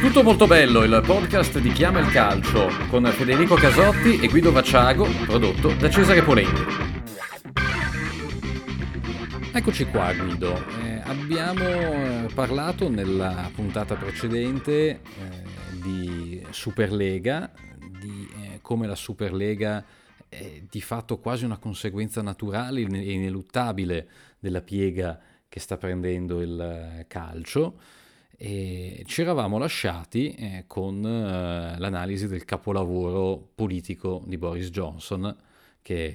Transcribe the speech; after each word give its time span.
Tutto 0.00 0.22
molto 0.22 0.46
bello, 0.46 0.84
il 0.84 1.02
podcast 1.04 1.58
di 1.58 1.72
Chiama 1.72 1.98
il 2.00 2.10
Calcio 2.10 2.68
con 2.88 3.04
Federico 3.06 3.54
Casotti 3.54 4.20
e 4.20 4.28
Guido 4.28 4.52
Vacciago, 4.52 5.06
prodotto 5.26 5.72
da 5.74 5.90
Cesare 5.90 6.22
Polenti. 6.22 6.60
Eccoci 9.52 9.86
qua 9.86 10.12
Guido, 10.12 10.56
eh, 10.82 11.00
abbiamo 11.04 11.64
eh, 11.64 12.28
parlato 12.34 12.88
nella 12.88 13.50
puntata 13.54 13.94
precedente 13.94 14.72
eh, 14.72 15.00
di 15.82 16.44
Superlega, 16.50 17.50
di 18.00 18.28
eh, 18.42 18.58
come 18.60 18.86
la 18.86 18.94
Superlega 18.94 19.84
è 20.28 20.62
di 20.68 20.80
fatto 20.80 21.18
quasi 21.18 21.44
una 21.44 21.58
conseguenza 21.58 22.20
naturale 22.20 22.80
e 22.80 23.12
ineluttabile 23.12 24.08
della 24.38 24.60
piega 24.60 25.18
che 25.48 25.60
sta 25.60 25.76
prendendo 25.76 26.40
il 26.40 26.60
eh, 26.60 27.04
calcio 27.08 27.78
e 28.46 29.04
ci 29.06 29.22
eravamo 29.22 29.56
lasciati 29.56 30.34
eh, 30.34 30.64
con 30.66 31.02
eh, 31.02 31.78
l'analisi 31.78 32.28
del 32.28 32.44
capolavoro 32.44 33.52
politico 33.54 34.22
di 34.26 34.36
Boris 34.36 34.68
Johnson 34.68 35.34
che 35.80 36.12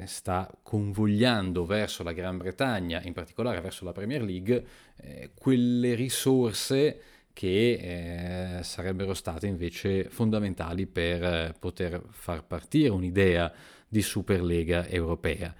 eh, 0.00 0.06
sta 0.06 0.48
convogliando 0.62 1.66
verso 1.66 2.04
la 2.04 2.12
Gran 2.12 2.36
Bretagna, 2.36 3.02
in 3.02 3.14
particolare 3.14 3.60
verso 3.60 3.84
la 3.84 3.90
Premier 3.90 4.22
League, 4.22 4.64
eh, 4.94 5.30
quelle 5.34 5.96
risorse 5.96 7.00
che 7.32 8.58
eh, 8.58 8.62
sarebbero 8.62 9.12
state 9.12 9.48
invece 9.48 10.04
fondamentali 10.04 10.86
per 10.86 11.56
poter 11.58 12.00
far 12.10 12.44
partire 12.44 12.90
un'idea 12.90 13.52
di 13.88 14.02
Superlega 14.02 14.86
europea. 14.86 15.52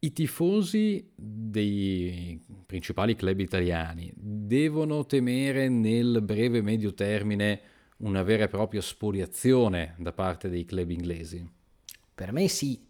I 0.00 0.12
tifosi 0.12 1.10
dei 1.16 2.40
principali 2.66 3.16
club 3.16 3.40
italiani 3.40 4.12
devono 4.14 5.04
temere 5.06 5.68
nel 5.68 6.22
breve 6.22 6.58
e 6.58 6.62
medio 6.62 6.94
termine 6.94 7.60
una 7.98 8.22
vera 8.22 8.44
e 8.44 8.48
propria 8.48 8.80
spoliazione 8.80 9.96
da 9.98 10.12
parte 10.12 10.48
dei 10.48 10.64
club 10.64 10.90
inglesi? 10.90 11.44
Per 12.14 12.30
me 12.30 12.46
sì, 12.46 12.80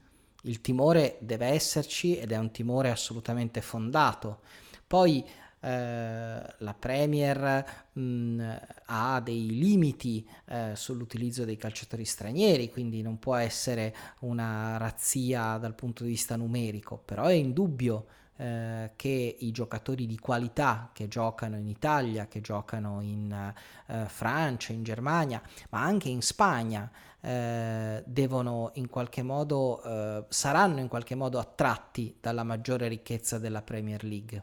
il 0.43 0.61
timore 0.61 1.17
deve 1.21 1.47
esserci 1.47 2.19
ed 2.19 2.33
è 2.33 2.37
un 2.37 2.51
timore 2.51 2.91
assolutamente 2.91 3.63
fondato. 3.63 4.41
Poi 4.87 5.25
la 5.61 6.75
Premier 6.79 7.65
mh, 7.93 8.01
mm, 8.01 8.51
ha 8.87 9.21
dei 9.21 9.59
limiti 9.59 10.27
eh, 10.47 10.73
sull'utilizzo 10.75 11.45
dei 11.45 11.57
calciatori 11.57 12.05
stranieri, 12.05 12.71
quindi 12.71 13.03
non 13.03 13.19
può 13.19 13.35
essere 13.35 13.95
una 14.21 14.77
razzia 14.77 15.57
dal 15.59 15.75
punto 15.75 16.05
di 16.05 16.11
vista 16.11 16.37
numerico, 16.37 17.01
però 17.05 17.25
è 17.25 17.33
indubbio 17.33 18.07
eh, 18.41 18.93
che 18.95 19.37
i 19.41 19.51
giocatori 19.51 20.07
di 20.07 20.17
qualità 20.17 20.91
che 20.93 21.09
giocano 21.09 21.57
in 21.57 21.67
Italia, 21.67 22.29
che 22.29 22.41
giocano 22.41 23.01
in 23.01 23.53
eh, 23.87 24.05
Francia, 24.07 24.73
in 24.73 24.85
Germania, 24.85 25.43
ma 25.71 25.83
anche 25.83 26.09
in 26.09 26.23
Spagna, 26.23 26.89
eh, 27.21 28.03
devono 28.07 28.71
in 28.75 28.89
qualche 28.89 29.23
modo, 29.23 29.83
eh, 29.83 30.25
saranno 30.29 30.79
in 30.79 30.87
qualche 30.87 31.17
modo 31.17 31.41
attratti 31.41 32.17
dalla 32.21 32.45
maggiore 32.45 32.87
ricchezza 32.87 33.39
della 33.39 33.63
Premier 33.63 34.05
League. 34.05 34.43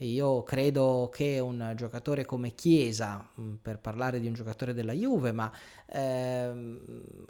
Io 0.00 0.42
credo 0.42 1.08
che 1.10 1.38
un 1.38 1.72
giocatore 1.74 2.26
come 2.26 2.54
Chiesa, 2.54 3.26
mm, 3.40 3.54
per 3.62 3.78
parlare 3.78 4.20
di 4.20 4.26
un 4.26 4.34
giocatore 4.34 4.74
della 4.74 4.92
Juve, 4.92 5.32
ma 5.32 5.50
ehm, 5.86 6.80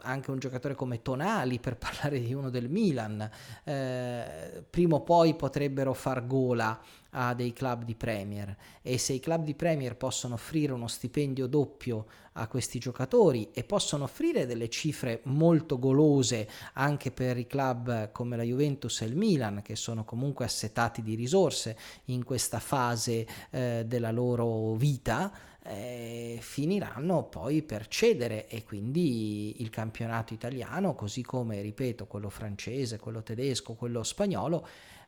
anche 0.01 0.31
un 0.31 0.39
giocatore 0.39 0.75
come 0.75 1.01
Tonali, 1.01 1.59
per 1.59 1.77
parlare 1.79 2.19
di 2.19 2.33
uno 2.33 2.49
del 2.49 2.67
Milan, 2.69 3.29
eh, 3.63 4.65
prima 4.69 4.95
o 4.95 5.01
poi 5.01 5.35
potrebbero 5.35 5.93
far 5.93 6.27
gola 6.27 6.77
a 7.19 7.33
dei 7.33 7.51
club 7.51 7.83
di 7.83 7.95
Premier. 7.95 8.55
E 8.83 8.99
se 8.99 9.13
i 9.13 9.19
club 9.19 9.43
di 9.43 9.55
Premier 9.55 9.95
possono 9.95 10.35
offrire 10.35 10.71
uno 10.71 10.87
stipendio 10.87 11.47
doppio 11.47 12.05
a 12.33 12.47
questi 12.47 12.77
giocatori 12.77 13.49
e 13.53 13.63
possono 13.63 14.03
offrire 14.03 14.45
delle 14.45 14.69
cifre 14.69 15.21
molto 15.23 15.79
golose 15.79 16.47
anche 16.73 17.09
per 17.09 17.37
i 17.37 17.47
club 17.47 18.11
come 18.11 18.37
la 18.37 18.43
Juventus 18.43 19.01
e 19.01 19.05
il 19.05 19.15
Milan 19.15 19.61
che 19.63 19.75
sono 19.75 20.05
comunque 20.05 20.45
assetati 20.45 21.01
di 21.01 21.15
risorse 21.15 21.75
in 22.05 22.23
questa 22.23 22.59
fase 22.59 23.25
eh, 23.49 23.83
della 23.87 24.11
loro 24.11 24.75
vita 24.75 25.33
eh, 25.63 26.37
finiranno 26.39 27.23
poi 27.23 27.63
per 27.63 27.87
cedere 27.87 28.47
e 28.47 28.63
quindi 28.63 29.61
il 29.61 29.71
campionato 29.71 30.35
italiano 30.35 30.93
così 30.93 31.23
come 31.23 31.61
ripeto 31.61 32.05
quello 32.05 32.29
francese 32.29 32.99
quello 32.99 33.23
tedesco 33.23 33.73
quello 33.73 34.03
spagnolo 34.03 34.67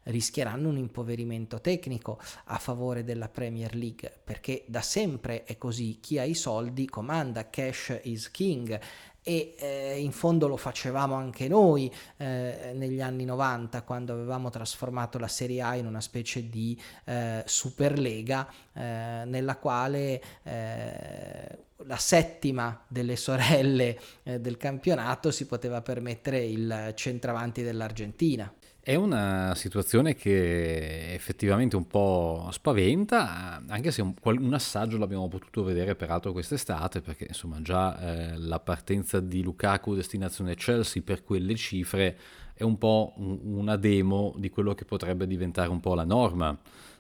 rischieranno 0.10 0.70
un 0.70 0.78
impoverimento 0.78 1.62
tecnico 1.62 2.20
a 2.46 2.58
favore 2.58 3.04
della 3.04 3.30
Premier 3.30 3.76
League, 3.76 4.12
perché 4.24 4.64
da 4.68 4.82
sempre 4.82 5.44
è 5.44 5.58
così, 5.58 6.00
chi 6.00 6.20
ha 6.20 6.24
i 6.24 6.36
soldi 6.36 6.88
comanda, 6.88 7.50
cash 7.50 8.00
is 8.04 8.30
king 8.32 8.80
e 9.22 9.56
eh, 9.60 10.00
in 10.00 10.12
fondo 10.12 10.48
lo 10.48 10.58
facevamo 10.58 11.14
anche 11.14 11.48
noi 11.48 11.94
eh, 12.18 12.72
negli 12.74 13.02
anni 13.02 13.26
90 13.26 13.84
quando 13.84 14.14
avevamo 14.14 14.50
trasformato 14.50 15.20
la 15.20 15.28
Serie 15.28 15.62
A 15.62 15.76
in 15.76 15.86
una 15.86 16.02
specie 16.02 16.50
di 16.50 16.80
eh, 17.06 17.44
Superlega 17.46 18.48
eh, 18.74 19.24
nella 19.26 19.58
quale 19.58 20.22
eh, 20.44 21.58
la 21.86 21.98
settima 21.98 22.84
delle 22.88 23.16
sorelle 23.16 24.00
eh, 24.24 24.40
del 24.40 24.58
campionato 24.58 25.32
si 25.32 25.46
poteva 25.46 25.82
permettere 25.82 26.44
il 26.44 26.94
centravanti 26.96 27.62
dell'Argentina. 27.62 28.52
È 28.90 28.96
una 28.96 29.54
situazione 29.54 30.16
che 30.16 31.14
effettivamente 31.14 31.76
un 31.76 31.86
po' 31.86 32.48
spaventa, 32.50 33.62
anche 33.68 33.92
se 33.92 34.02
un, 34.02 34.16
un 34.20 34.54
assaggio 34.56 34.98
l'abbiamo 34.98 35.28
potuto 35.28 35.62
vedere 35.62 35.94
peraltro 35.94 36.32
quest'estate, 36.32 37.00
perché 37.00 37.26
insomma 37.28 37.62
già 37.62 38.00
eh, 38.00 38.38
la 38.40 38.60
partenza 38.60 39.20
di 39.20 39.44
Lukaku 39.44 39.94
destinazione 39.94 40.56
Chelsea 40.56 41.04
per 41.04 41.24
quelle 41.24 41.54
cifre 41.54 42.18
è 42.56 42.64
un 42.64 42.80
po' 42.80 43.14
un, 43.18 43.38
una 43.44 43.76
demo 43.76 44.34
di 44.38 44.50
quello 44.50 44.74
che 44.74 44.86
potrebbe 44.86 45.28
diventare 45.28 45.70
un 45.70 45.80
po' 45.80 45.94
la 45.94 46.04
norma 46.04 46.58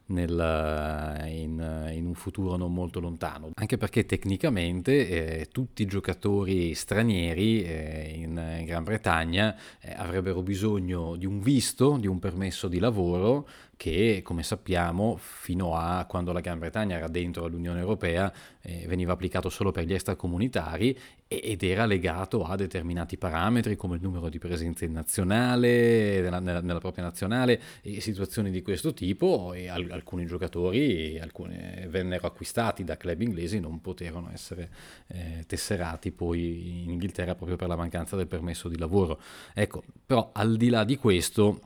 nel, 0.09 1.25
in, 1.27 1.91
in, 1.93 2.05
un 2.05 2.13
futuro 2.13 2.55
non 2.55 2.73
molto 2.73 2.99
lontano, 2.99 3.51
anche 3.55 3.77
perché 3.77 4.05
tecnicamente 4.05 5.39
eh, 5.39 5.47
tutti 5.51 5.81
i 5.81 5.85
giocatori 5.85 6.73
stranieri 6.73 7.63
eh, 7.63 8.13
in, 8.15 8.57
in, 8.59 8.65
Gran 8.65 8.83
Bretagna 8.83 9.55
eh, 9.81 9.93
avrebbero 9.95 10.41
bisogno 10.41 11.15
di 11.15 11.25
un 11.25 11.39
visto, 11.41 11.97
di 11.97 12.07
un 12.07 12.19
permesso 12.19 12.67
di 12.67 12.79
lavoro 12.79 13.47
che, 13.79 14.19
come 14.25 14.43
sappiamo, 14.43 15.15
fino 15.15 15.73
a 15.73 16.03
quando 16.03 16.33
la 16.33 16.41
Gran 16.41 16.59
Bretagna 16.59 16.97
era 16.97 17.07
dentro 17.07 17.47
l'Unione 17.47 17.79
Europea, 17.79 18.29
eh, 18.61 18.83
veniva 18.87 19.13
applicato 19.13 19.47
solo 19.47 19.71
per 19.71 19.85
gli 19.85 19.93
extracomunitari 19.93 20.99
ed 21.29 21.63
era 21.63 21.85
legato 21.85 22.43
a 22.43 22.57
determinati 22.57 23.17
parametri 23.17 23.77
come 23.77 23.95
il 23.95 24.01
numero 24.01 24.27
di 24.27 24.37
presenze 24.37 24.83
in 24.83 24.91
nazionale, 24.91 26.19
nella, 26.19 26.39
nella, 26.39 26.79
propria 26.79 27.05
nazionale, 27.05 27.61
e 27.81 28.01
situazioni 28.01 28.51
di 28.51 28.61
questo 28.61 28.93
tipo, 28.93 29.53
e 29.53 29.69
al, 29.69 29.87
alcuni 29.91 30.25
giocatori 30.25 31.17
alcune, 31.17 31.87
vennero 31.89 32.27
acquistati 32.27 32.83
da 32.83 32.97
club 32.97 33.21
inglesi, 33.21 33.61
non 33.61 33.79
poterono 33.79 34.29
essere 34.33 34.69
eh, 35.07 35.45
tesserati 35.47 36.11
poi 36.11 36.83
in 36.83 36.89
Inghilterra 36.89 37.33
proprio 37.33 37.55
per 37.55 37.69
la 37.69 37.77
mancanza 37.77 38.17
del 38.17 38.27
permesso 38.27 38.67
di 38.67 38.77
lavoro. 38.77 39.21
Ecco, 39.53 39.83
però 40.05 40.31
al 40.33 40.57
di 40.57 40.67
là 40.67 40.83
di 40.83 40.97
questo 40.97 41.61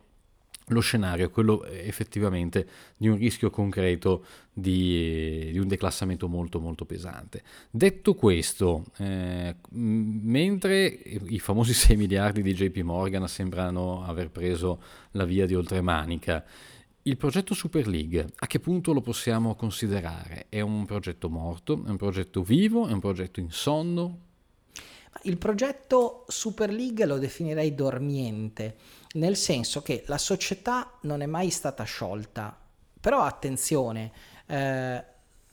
lo 0.67 0.79
scenario 0.79 1.25
è 1.25 1.29
quello 1.29 1.63
eh, 1.65 1.87
effettivamente 1.87 2.67
di 2.97 3.07
un 3.07 3.17
rischio 3.17 3.49
concreto 3.49 4.25
di, 4.53 5.49
di 5.51 5.59
un 5.59 5.67
declassamento 5.67 6.27
molto 6.27 6.59
molto 6.59 6.85
pesante. 6.85 7.43
Detto 7.69 8.13
questo, 8.15 8.85
eh, 8.97 9.55
mentre 9.71 10.85
i 10.85 11.39
famosi 11.39 11.73
6 11.73 11.97
miliardi 11.97 12.41
di 12.41 12.53
JP 12.53 12.77
Morgan 12.79 13.27
sembrano 13.27 14.03
aver 14.05 14.29
preso 14.29 14.81
la 15.11 15.25
via 15.25 15.45
di 15.45 15.55
oltremanica, 15.55 16.45
il 17.05 17.17
progetto 17.17 17.53
Super 17.53 17.85
League, 17.85 18.29
a 18.33 18.47
che 18.47 18.61
punto 18.61 18.93
lo 18.93 19.01
possiamo 19.01 19.55
considerare? 19.55 20.45
È 20.47 20.61
un 20.61 20.85
progetto 20.85 21.29
morto? 21.29 21.83
È 21.85 21.89
un 21.89 21.97
progetto 21.97 22.43
vivo? 22.43 22.87
È 22.87 22.93
un 22.93 23.01
progetto 23.01 23.41
in 23.41 23.51
sonno? 23.51 24.19
Il 25.23 25.37
progetto 25.37 26.23
Super 26.27 26.71
League 26.71 27.05
lo 27.05 27.17
definirei 27.17 27.75
dormiente 27.75 28.75
nel 29.13 29.35
senso 29.35 29.81
che 29.81 30.03
la 30.07 30.17
società 30.17 30.97
non 31.01 31.21
è 31.21 31.25
mai 31.25 31.49
stata 31.49 31.83
sciolta, 31.83 32.57
però 32.99 33.21
attenzione, 33.21 34.11
eh, 34.47 35.03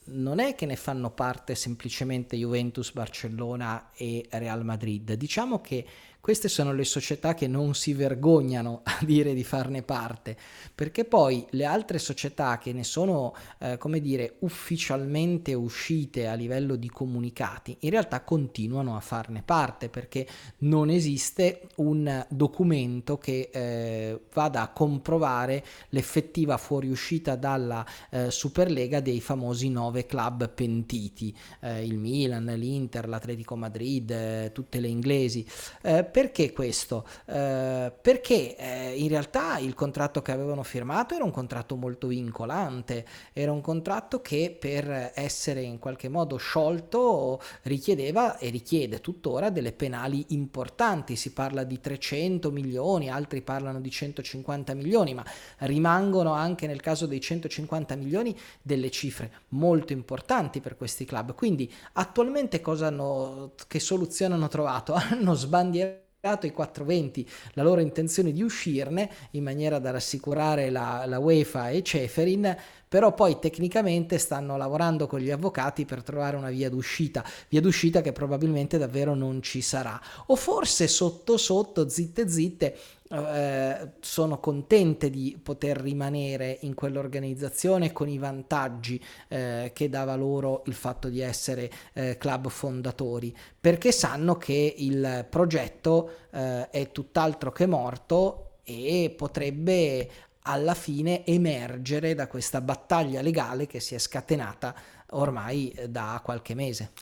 non 0.04 0.38
è 0.38 0.54
che 0.54 0.66
ne 0.66 0.76
fanno 0.76 1.10
parte 1.10 1.54
semplicemente 1.54 2.36
Juventus, 2.36 2.92
Barcellona 2.92 3.90
e 3.94 4.26
Real 4.30 4.64
Madrid, 4.64 5.12
diciamo 5.12 5.60
che 5.60 5.86
queste 6.20 6.48
sono 6.48 6.72
le 6.72 6.84
società 6.84 7.34
che 7.34 7.48
non 7.48 7.74
si 7.74 7.94
vergognano 7.94 8.82
a 8.84 8.98
dire 9.04 9.32
di 9.34 9.42
farne 9.42 9.82
parte, 9.82 10.36
perché 10.74 11.04
poi 11.04 11.46
le 11.50 11.64
altre 11.64 11.98
società 11.98 12.58
che 12.58 12.72
ne 12.72 12.84
sono, 12.84 13.34
eh, 13.58 13.78
come 13.78 14.00
dire, 14.00 14.36
ufficialmente 14.40 15.54
uscite 15.54 16.26
a 16.26 16.34
livello 16.34 16.76
di 16.76 16.90
comunicati, 16.90 17.76
in 17.80 17.90
realtà 17.90 18.22
continuano 18.22 18.96
a 18.96 19.00
farne 19.00 19.42
parte 19.42 19.88
perché 19.88 20.26
non 20.58 20.90
esiste 20.90 21.62
un 21.76 22.26
documento 22.28 23.16
che 23.18 23.48
eh, 23.52 24.20
vada 24.32 24.62
a 24.62 24.68
comprovare 24.68 25.64
l'effettiva 25.90 26.56
fuoriuscita 26.58 27.36
dalla 27.36 27.84
eh, 28.10 28.30
Superlega 28.30 29.00
dei 29.00 29.20
famosi 29.20 29.70
nove 29.70 30.04
club 30.04 30.48
pentiti, 30.50 31.34
eh, 31.60 31.84
il 31.84 31.98
Milan, 31.98 32.44
l'Inter, 32.44 33.08
l'Atletico 33.08 33.56
Madrid, 33.56 34.10
eh, 34.10 34.50
tutte 34.52 34.80
le 34.80 34.88
inglesi. 34.88 35.46
Eh, 35.82 36.04
perché 36.10 36.52
questo? 36.52 37.06
Eh, 37.26 37.92
perché 38.00 38.56
eh, 38.56 38.94
in 38.96 39.08
realtà 39.08 39.58
il 39.58 39.74
contratto 39.74 40.22
che 40.22 40.32
avevano 40.32 40.62
firmato 40.62 41.14
era 41.14 41.24
un 41.24 41.30
contratto 41.30 41.76
molto 41.76 42.08
vincolante, 42.08 43.06
era 43.32 43.52
un 43.52 43.60
contratto 43.60 44.20
che 44.20 44.56
per 44.58 45.12
essere 45.14 45.62
in 45.62 45.78
qualche 45.78 46.08
modo 46.08 46.36
sciolto 46.36 47.40
richiedeva 47.62 48.38
e 48.38 48.50
richiede 48.50 49.00
tuttora 49.00 49.50
delle 49.50 49.72
penali 49.72 50.26
importanti, 50.28 51.16
si 51.16 51.32
parla 51.32 51.64
di 51.64 51.80
300 51.80 52.50
milioni, 52.50 53.10
altri 53.10 53.42
parlano 53.42 53.80
di 53.80 53.90
150 53.90 54.74
milioni, 54.74 55.14
ma 55.14 55.24
rimangono 55.58 56.32
anche 56.32 56.66
nel 56.66 56.80
caso 56.80 57.06
dei 57.06 57.20
150 57.20 57.96
milioni 57.96 58.36
delle 58.62 58.90
cifre 58.90 59.30
molto 59.48 59.92
importanti 59.92 60.60
per 60.60 60.76
questi 60.76 61.04
club. 61.04 61.34
Quindi 61.34 61.72
attualmente 61.92 62.60
cosa 62.60 62.88
hanno, 62.88 63.52
che 63.66 63.80
soluzione 63.80 64.34
hanno 64.34 64.48
trovato? 64.48 64.94
Hanno 65.10 65.34
sbandierato 65.34 65.99
i 66.22 66.52
420 66.52 67.26
la 67.54 67.62
loro 67.62 67.80
intenzione 67.80 68.30
di 68.30 68.42
uscirne 68.42 69.08
in 69.30 69.42
maniera 69.42 69.78
da 69.78 69.90
rassicurare 69.90 70.68
la, 70.68 71.04
la 71.06 71.18
UEFA 71.18 71.70
e 71.70 71.82
Ceferin 71.82 72.54
però 72.90 73.14
poi 73.14 73.38
tecnicamente 73.38 74.18
stanno 74.18 74.56
lavorando 74.56 75.06
con 75.06 75.20
gli 75.20 75.30
avvocati 75.30 75.84
per 75.84 76.02
trovare 76.02 76.34
una 76.34 76.50
via 76.50 76.68
d'uscita, 76.68 77.24
via 77.48 77.60
d'uscita 77.60 78.00
che 78.00 78.10
probabilmente 78.10 78.78
davvero 78.78 79.14
non 79.14 79.42
ci 79.42 79.60
sarà. 79.60 79.98
O 80.26 80.34
forse 80.34 80.88
sotto 80.88 81.36
sotto, 81.36 81.88
zitte 81.88 82.28
zitte, 82.28 82.76
eh, 83.08 83.90
sono 84.00 84.40
contente 84.40 85.08
di 85.08 85.38
poter 85.40 85.76
rimanere 85.80 86.58
in 86.62 86.74
quell'organizzazione 86.74 87.92
con 87.92 88.08
i 88.08 88.18
vantaggi 88.18 89.00
eh, 89.28 89.70
che 89.72 89.88
dava 89.88 90.16
loro 90.16 90.64
il 90.66 90.74
fatto 90.74 91.08
di 91.08 91.20
essere 91.20 91.70
eh, 91.92 92.18
club 92.18 92.48
fondatori, 92.48 93.32
perché 93.60 93.92
sanno 93.92 94.34
che 94.36 94.74
il 94.78 95.26
progetto 95.30 96.10
eh, 96.32 96.70
è 96.70 96.90
tutt'altro 96.90 97.52
che 97.52 97.66
morto 97.66 98.46
e 98.64 99.14
potrebbe 99.16 100.08
alla 100.42 100.74
fine 100.74 101.24
emergere 101.26 102.14
da 102.14 102.26
questa 102.26 102.60
battaglia 102.60 103.20
legale 103.20 103.66
che 103.66 103.80
si 103.80 103.94
è 103.94 103.98
scatenata 103.98 104.74
ormai 105.10 105.70
eh, 105.70 105.88
da 105.88 106.20
qualche 106.24 106.54
mese. 106.54 106.92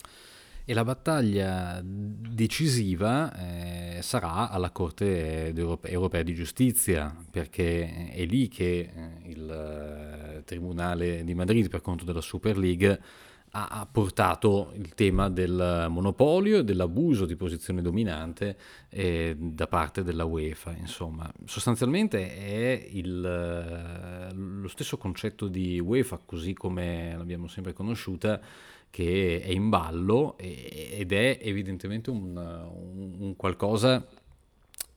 E 0.65 0.73
la 0.75 0.83
battaglia 0.83 1.81
decisiva 1.83 3.33
eh, 3.33 4.01
sarà 4.03 4.51
alla 4.51 4.69
Corte 4.69 5.51
europea 5.51 6.21
di 6.21 6.35
giustizia, 6.35 7.15
perché 7.31 8.11
è 8.11 8.23
lì 8.25 8.47
che 8.49 8.91
eh, 8.93 9.29
il 9.29 9.49
eh, 9.49 10.43
Tribunale 10.43 11.23
di 11.23 11.33
Madrid, 11.33 11.69
per 11.69 11.81
conto 11.81 12.03
della 12.03 12.21
Super 12.21 12.55
League, 12.55 13.01
ha 13.51 13.87
portato 13.91 14.71
il 14.75 14.93
tema 14.93 15.29
del 15.29 15.87
monopolio 15.89 16.59
e 16.59 16.63
dell'abuso 16.63 17.25
di 17.25 17.35
posizione 17.35 17.81
dominante 17.81 18.57
eh, 18.89 19.35
da 19.37 19.67
parte 19.67 20.03
della 20.03 20.25
UEFA. 20.25 20.75
Insomma, 20.77 21.31
sostanzialmente 21.45 22.35
è 22.35 22.87
il, 22.91 23.21
lo 24.31 24.67
stesso 24.67 24.97
concetto 24.97 25.47
di 25.47 25.79
UEFA, 25.79 26.19
così 26.23 26.53
come 26.53 27.15
l'abbiamo 27.17 27.47
sempre 27.47 27.73
conosciuta, 27.73 28.39
che 28.91 29.41
è 29.41 29.49
in 29.49 29.69
ballo 29.69 30.35
ed 30.37 31.11
è 31.11 31.39
evidentemente 31.41 32.09
un, 32.09 32.35
un, 32.35 33.15
un 33.19 33.35
qualcosa 33.35 34.05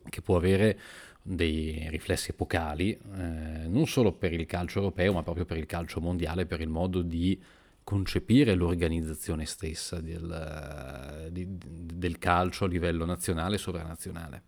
che 0.09 0.23
può 0.23 0.37
avere 0.37 0.79
dei 1.23 1.87
riflessi 1.89 2.31
epocali, 2.31 2.93
eh, 2.93 3.67
non 3.69 3.87
solo 3.87 4.13
per 4.13 4.33
il 4.33 4.45
calcio 4.47 4.81
europeo, 4.81 5.13
ma 5.13 5.23
proprio 5.23 5.45
per 5.45 5.57
il 5.57 5.67
calcio 5.67 6.01
mondiale, 6.01 6.47
per 6.47 6.61
il 6.61 6.69
modo 6.69 7.01
di 7.03 7.41
concepire 7.85 8.55
l'organizzazione 8.55 9.45
stessa 9.47 10.01
del, 10.01 11.29
di, 11.31 11.47
del 11.49 12.19
calcio 12.19 12.65
a 12.65 12.69
livello 12.69 13.05
nazionale 13.05 13.57
e 13.57 13.59
sovranazionale. 13.59 14.43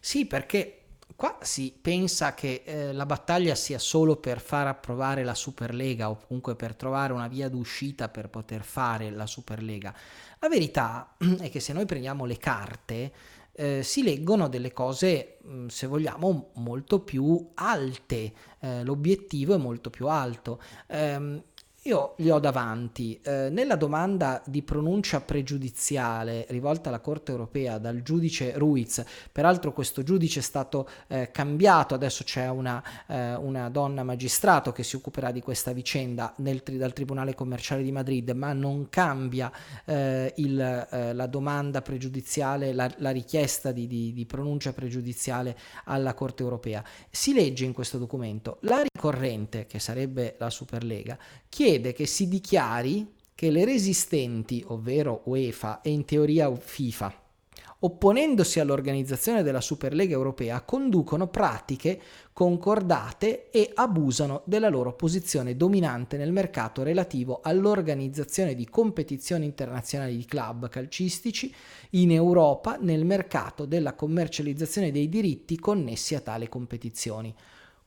Sì, 0.00 0.26
perché 0.26 0.78
qua 1.14 1.38
si 1.42 1.76
pensa 1.80 2.34
che 2.34 2.62
eh, 2.64 2.92
la 2.92 3.06
battaglia 3.06 3.54
sia 3.54 3.78
solo 3.78 4.16
per 4.16 4.40
far 4.40 4.66
approvare 4.66 5.22
la 5.22 5.34
Superlega 5.34 6.10
o 6.10 6.16
comunque 6.16 6.56
per 6.56 6.74
trovare 6.74 7.12
una 7.12 7.28
via 7.28 7.48
d'uscita 7.48 8.08
per 8.08 8.28
poter 8.28 8.64
fare 8.64 9.10
la 9.10 9.26
Superlega. 9.26 9.94
La 10.40 10.48
verità 10.48 11.14
è 11.40 11.50
che 11.50 11.60
se 11.60 11.72
noi 11.72 11.86
prendiamo 11.86 12.24
le 12.24 12.38
carte 12.38 13.12
eh, 13.54 13.82
si 13.82 14.02
leggono 14.02 14.48
delle 14.48 14.72
cose, 14.72 15.38
mm, 15.46 15.66
se 15.66 15.86
vogliamo, 15.86 16.52
molto 16.54 17.00
più 17.00 17.50
alte. 17.54 18.32
Eh, 18.58 18.82
l'obiettivo 18.82 19.54
è 19.54 19.58
molto 19.58 19.90
più 19.90 20.08
alto. 20.08 20.60
Io 21.86 22.14
li 22.18 22.30
ho 22.30 22.38
davanti. 22.38 23.18
Eh, 23.24 23.48
nella 23.50 23.74
domanda 23.74 24.40
di 24.46 24.62
pronuncia 24.62 25.20
pregiudiziale 25.20 26.46
rivolta 26.50 26.90
alla 26.90 27.00
Corte 27.00 27.32
europea 27.32 27.78
dal 27.78 28.02
giudice 28.02 28.52
Ruiz, 28.56 29.04
peraltro 29.32 29.72
questo 29.72 30.04
giudice 30.04 30.38
è 30.38 30.42
stato 30.44 30.88
eh, 31.08 31.32
cambiato, 31.32 31.94
adesso 31.94 32.22
c'è 32.22 32.48
una, 32.48 32.80
eh, 33.08 33.34
una, 33.34 33.68
donna 33.68 34.04
magistrato 34.04 34.70
che 34.70 34.84
si 34.84 34.94
occuperà 34.94 35.32
di 35.32 35.40
questa 35.40 35.72
vicenda 35.72 36.32
nel, 36.36 36.62
dal 36.62 36.92
Tribunale 36.92 37.34
Commerciale 37.34 37.82
di 37.82 37.90
Madrid, 37.90 38.30
ma 38.30 38.52
non 38.52 38.88
cambia 38.88 39.50
eh, 39.84 40.32
il, 40.36 40.60
eh, 40.60 41.12
la 41.12 41.26
domanda 41.26 41.82
pregiudiziale, 41.82 42.72
la, 42.72 42.88
la 42.98 43.10
richiesta 43.10 43.72
di, 43.72 43.88
di, 43.88 44.12
di 44.12 44.24
pronuncia 44.24 44.72
pregiudiziale 44.72 45.58
alla 45.86 46.14
Corte 46.14 46.44
europea. 46.44 46.84
Si 47.10 47.34
legge 47.34 47.64
in 47.64 47.72
questo 47.72 47.98
documento 47.98 48.58
la 48.60 48.82
ricorrente, 48.82 49.66
che 49.66 49.80
sarebbe 49.80 50.36
la 50.38 50.48
Superlega, 50.48 51.18
chiede 51.48 51.70
chiede 51.72 51.94
che 51.94 52.06
si 52.06 52.28
dichiari 52.28 53.14
che 53.34 53.50
le 53.50 53.64
resistenti, 53.64 54.62
ovvero 54.68 55.22
UEFA 55.24 55.80
e 55.80 55.90
in 55.90 56.04
teoria 56.04 56.54
FIFA, 56.54 57.14
opponendosi 57.80 58.60
all'organizzazione 58.60 59.42
della 59.42 59.62
Superlega 59.62 60.12
europea, 60.12 60.60
conducono 60.60 61.28
pratiche 61.28 61.98
concordate 62.34 63.48
e 63.50 63.70
abusano 63.74 64.42
della 64.44 64.68
loro 64.68 64.92
posizione 64.92 65.56
dominante 65.56 66.18
nel 66.18 66.30
mercato 66.30 66.82
relativo 66.82 67.40
all'organizzazione 67.42 68.54
di 68.54 68.68
competizioni 68.68 69.46
internazionali 69.46 70.14
di 70.14 70.26
club 70.26 70.68
calcistici 70.68 71.52
in 71.92 72.12
Europa 72.12 72.76
nel 72.78 73.06
mercato 73.06 73.64
della 73.64 73.94
commercializzazione 73.94 74.90
dei 74.90 75.08
diritti 75.08 75.58
connessi 75.58 76.14
a 76.14 76.20
tale 76.20 76.50
competizioni. 76.50 77.34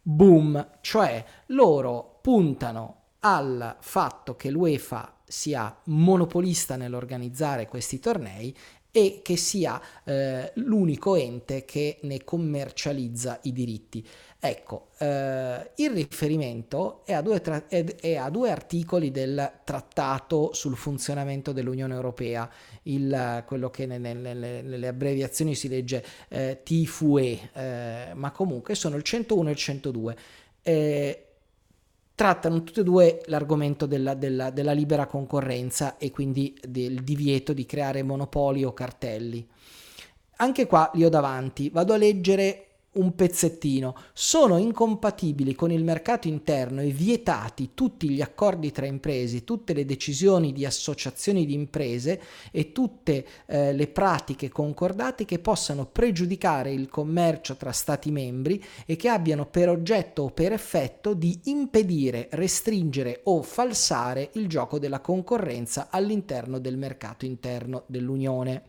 Boom, 0.02 0.80
cioè 0.82 1.24
loro 1.48 2.18
puntano 2.22 3.04
al 3.26 3.78
fatto 3.80 4.36
che 4.36 4.52
l'UEFA 4.52 5.16
sia 5.26 5.76
monopolista 5.86 6.76
nell'organizzare 6.76 7.68
questi 7.68 8.00
tornei 8.00 8.56
e 8.92 9.22
che 9.24 9.36
sia 9.36 9.82
eh, 10.04 10.52
l'unico 10.56 11.16
ente 11.16 11.66
che 11.66 11.98
ne 12.04 12.24
commercializza 12.24 13.40
i 13.44 13.52
diritti. 13.52 14.08
Ecco, 14.40 14.90
eh, 15.00 15.72
il 15.76 15.90
riferimento 15.90 17.04
è 17.04 17.14
a, 17.14 17.24
tra- 17.40 17.68
è 17.68 18.16
a, 18.16 18.30
due 18.30 18.52
articoli 18.52 19.10
del 19.10 19.54
trattato 19.64 20.54
sul 20.54 20.78
funzionamento 20.78 21.52
dell'Unione 21.52 21.96
Europea, 21.96 22.48
il, 22.84 23.44
quello 23.48 23.72
che 23.72 23.88
nelle, 23.88 24.14
nelle, 24.14 24.62
nelle, 24.62 24.88
abbreviazioni 24.88 25.56
si 25.56 25.68
legge 25.68 26.06
eh, 26.30 26.62
TFUE, 26.64 27.50
eh, 27.54 28.12
ma 28.14 28.32
comunque 28.32 28.76
sono 28.76 28.96
il 28.96 29.04
101 29.04 29.50
e 29.50 29.52
il 29.52 29.58
102 29.58 30.16
trattano 32.16 32.64
tutte 32.64 32.80
e 32.80 32.84
due 32.84 33.22
l'argomento 33.26 33.86
della, 33.86 34.14
della, 34.14 34.50
della, 34.50 34.72
libera 34.72 35.06
concorrenza 35.06 35.98
e 35.98 36.12
quindi 36.12 36.58
del 36.66 37.04
divieto 37.04 37.52
di 37.52 37.66
creare 37.66 38.04
monopoli 38.04 38.64
o 38.64 38.74
cartelli. 38.74 39.46
Anche 40.38 40.66
qua 40.66 40.90
li 40.94 41.04
ho 41.04 41.10
davanti, 41.10 41.70
vado 41.70 41.94
a 41.94 41.98
leggere 41.98 42.65
un 42.96 43.16
pezzettino, 43.16 43.96
sono 44.14 44.58
incompatibili 44.58 45.56
con 45.56 45.72
il 45.72 45.84
mercato 45.84 46.28
interno 46.28 46.82
e 46.82 46.90
vietati 46.90 47.72
tutti 47.74 48.10
gli 48.10 48.22
accordi 48.22 48.72
tra 48.72 48.86
imprese, 48.86 49.44
tutte 49.44 49.74
le 49.74 49.86
decisioni 49.86 50.54
di 50.54 50.66
associazioni 50.66 51.46
di 51.46 51.54
imprese 51.54 52.22
e 52.52 52.72
tutte 52.72 53.26
eh, 53.46 53.74
le 53.74 53.88
pratiche 53.88 54.50
concordate 54.50 55.26
che 55.26 55.40
possano 55.40 55.86
pregiudicare 55.86 56.72
il 56.72 56.90
commercio 56.90 57.56
tra 57.56 57.72
Stati 57.72 58.12
membri 58.12 58.64
e 58.86 58.96
che 58.96 59.10
abbiano 59.10 59.46
per 59.46 59.70
oggetto 59.70 60.24
o 60.24 60.30
per 60.30 60.54
effetto 60.54 61.14
di 61.14 61.40
impedire, 61.46 62.28
restringere 62.32 63.22
o 63.24 63.42
falsare 63.42 64.30
il 64.34 64.48
gioco 64.48 64.80
della 64.80 65.02
concorrenza 65.02 65.88
all'interno 65.90 66.60
del 66.60 66.78
mercato 66.78 67.26
interno 67.26 67.84
dell'Unione. 67.88 68.64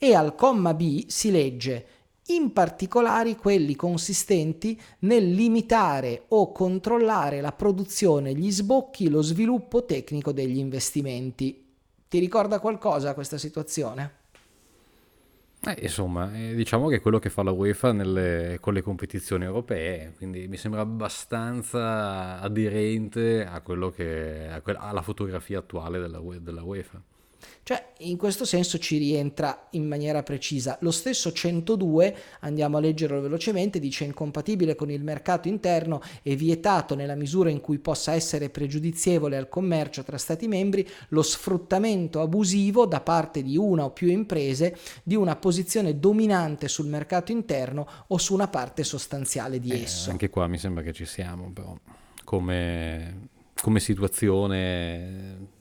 E 0.00 0.14
al 0.14 0.36
comma 0.36 0.74
B 0.74 1.06
si 1.08 1.30
legge 1.32 1.97
in 2.28 2.52
particolare 2.52 3.36
quelli 3.36 3.74
consistenti 3.76 4.80
nel 5.00 5.30
limitare 5.30 6.24
o 6.28 6.52
controllare 6.52 7.40
la 7.40 7.52
produzione, 7.52 8.34
gli 8.34 8.50
sbocchi, 8.50 9.08
lo 9.08 9.22
sviluppo 9.22 9.84
tecnico 9.84 10.32
degli 10.32 10.58
investimenti. 10.58 11.66
Ti 12.08 12.18
ricorda 12.18 12.58
qualcosa 12.58 13.14
questa 13.14 13.38
situazione? 13.38 14.16
Eh, 15.60 15.76
insomma, 15.82 16.32
eh, 16.34 16.54
diciamo 16.54 16.88
che 16.88 16.96
è 16.96 17.00
quello 17.00 17.18
che 17.18 17.30
fa 17.30 17.42
la 17.42 17.50
UEFA 17.50 17.92
nelle, 17.92 18.58
con 18.60 18.74
le 18.74 18.80
competizioni 18.80 19.44
europee, 19.44 20.12
quindi 20.16 20.46
mi 20.46 20.56
sembra 20.56 20.82
abbastanza 20.82 22.40
aderente 22.40 23.44
a 23.44 23.60
che, 23.60 24.48
a 24.48 24.60
que- 24.60 24.76
alla 24.78 25.02
fotografia 25.02 25.58
attuale 25.58 25.98
della, 25.98 26.20
della 26.40 26.62
UEFA. 26.62 27.02
Cioè, 27.62 27.92
in 27.98 28.16
questo 28.16 28.44
senso 28.44 28.78
ci 28.78 28.96
rientra 28.96 29.68
in 29.72 29.86
maniera 29.86 30.22
precisa. 30.22 30.78
Lo 30.80 30.90
stesso 30.90 31.32
102, 31.32 32.16
andiamo 32.40 32.78
a 32.78 32.80
leggerlo 32.80 33.20
velocemente, 33.20 33.78
dice 33.78 34.04
incompatibile 34.04 34.74
con 34.74 34.90
il 34.90 35.02
mercato 35.02 35.48
interno 35.48 36.00
e 36.22 36.34
vietato 36.34 36.94
nella 36.94 37.14
misura 37.14 37.50
in 37.50 37.60
cui 37.60 37.78
possa 37.78 38.12
essere 38.12 38.48
pregiudizievole 38.48 39.36
al 39.36 39.48
commercio 39.48 40.02
tra 40.02 40.16
Stati 40.16 40.48
membri 40.48 40.88
lo 41.08 41.22
sfruttamento 41.22 42.20
abusivo 42.20 42.86
da 42.86 43.00
parte 43.00 43.42
di 43.42 43.56
una 43.56 43.84
o 43.84 43.90
più 43.90 44.08
imprese 44.08 44.76
di 45.02 45.14
una 45.14 45.36
posizione 45.36 45.98
dominante 45.98 46.68
sul 46.68 46.86
mercato 46.86 47.32
interno 47.32 47.86
o 48.06 48.18
su 48.18 48.32
una 48.32 48.48
parte 48.48 48.82
sostanziale 48.82 49.60
di 49.60 49.70
eh, 49.72 49.82
esso. 49.82 50.10
Anche 50.10 50.30
qua 50.30 50.46
mi 50.46 50.58
sembra 50.58 50.82
che 50.82 50.94
ci 50.94 51.04
siamo, 51.04 51.50
però, 51.52 51.76
come, 52.24 53.28
come 53.60 53.80
situazione 53.80 55.56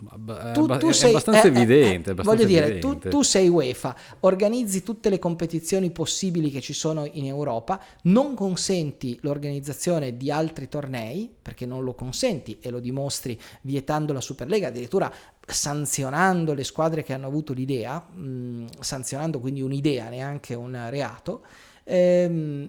insomma, 0.00 0.52
tu, 0.52 0.66
tu 0.66 0.88
è 0.88 0.92
sei, 0.92 1.10
abbastanza 1.10 1.44
eh, 1.44 1.48
evidente. 1.48 2.10
Eh, 2.10 2.12
abbastanza 2.12 2.44
voglio 2.44 2.46
dire. 2.46 2.78
Tu, 2.78 2.98
tu, 2.98 3.22
sei 3.22 3.48
UEFA, 3.48 3.96
organizzi 4.20 4.82
tutte 4.82 5.08
le 5.10 5.18
competizioni 5.18 5.90
possibili 5.90 6.50
che 6.50 6.60
ci 6.60 6.72
sono 6.72 7.08
in 7.12 7.26
Europa, 7.26 7.80
non 8.02 8.34
consenti 8.34 9.18
l'organizzazione 9.22 10.16
di 10.16 10.30
altri 10.30 10.68
tornei, 10.68 11.30
perché 11.40 11.66
non 11.66 11.82
lo 11.84 11.94
consenti 11.94 12.58
e 12.60 12.70
lo 12.70 12.80
dimostri 12.80 13.38
vietando 13.62 14.12
la 14.12 14.20
Superlega, 14.20 14.68
addirittura 14.68 15.12
sanzionando 15.46 16.52
le 16.52 16.64
squadre 16.64 17.02
che 17.02 17.12
hanno 17.12 17.26
avuto 17.26 17.52
l'idea, 17.52 17.98
mh, 17.98 18.66
sanzionando 18.80 19.40
quindi 19.40 19.62
un'idea, 19.62 20.08
neanche 20.08 20.54
un 20.54 20.86
reato. 20.90 21.42
Ehm, 21.84 22.68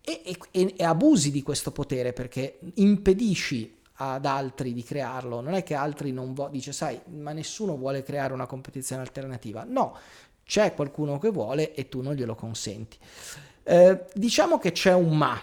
e, 0.00 0.38
e, 0.50 0.74
e, 0.76 0.84
abusi 0.84 1.30
di 1.30 1.42
questo 1.42 1.70
potere 1.70 2.14
perché 2.14 2.58
impedisci 2.74 3.76
ad 4.00 4.26
altri 4.26 4.72
di 4.72 4.84
crearlo, 4.84 5.40
non 5.40 5.54
è 5.54 5.62
che 5.62 5.74
altri 5.74 6.12
non 6.12 6.32
vogliono, 6.32 6.54
dice 6.54 6.72
sai, 6.72 7.00
ma 7.16 7.32
nessuno 7.32 7.76
vuole 7.76 8.02
creare 8.02 8.32
una 8.32 8.46
competizione 8.46 9.02
alternativa, 9.02 9.64
no, 9.66 9.96
c'è 10.44 10.72
qualcuno 10.74 11.18
che 11.18 11.30
vuole 11.30 11.74
e 11.74 11.88
tu 11.88 12.00
non 12.00 12.14
glielo 12.14 12.34
consenti. 12.34 12.96
Eh, 13.64 14.04
diciamo 14.14 14.58
che 14.58 14.70
c'è 14.70 14.94
un 14.94 15.16
ma, 15.16 15.40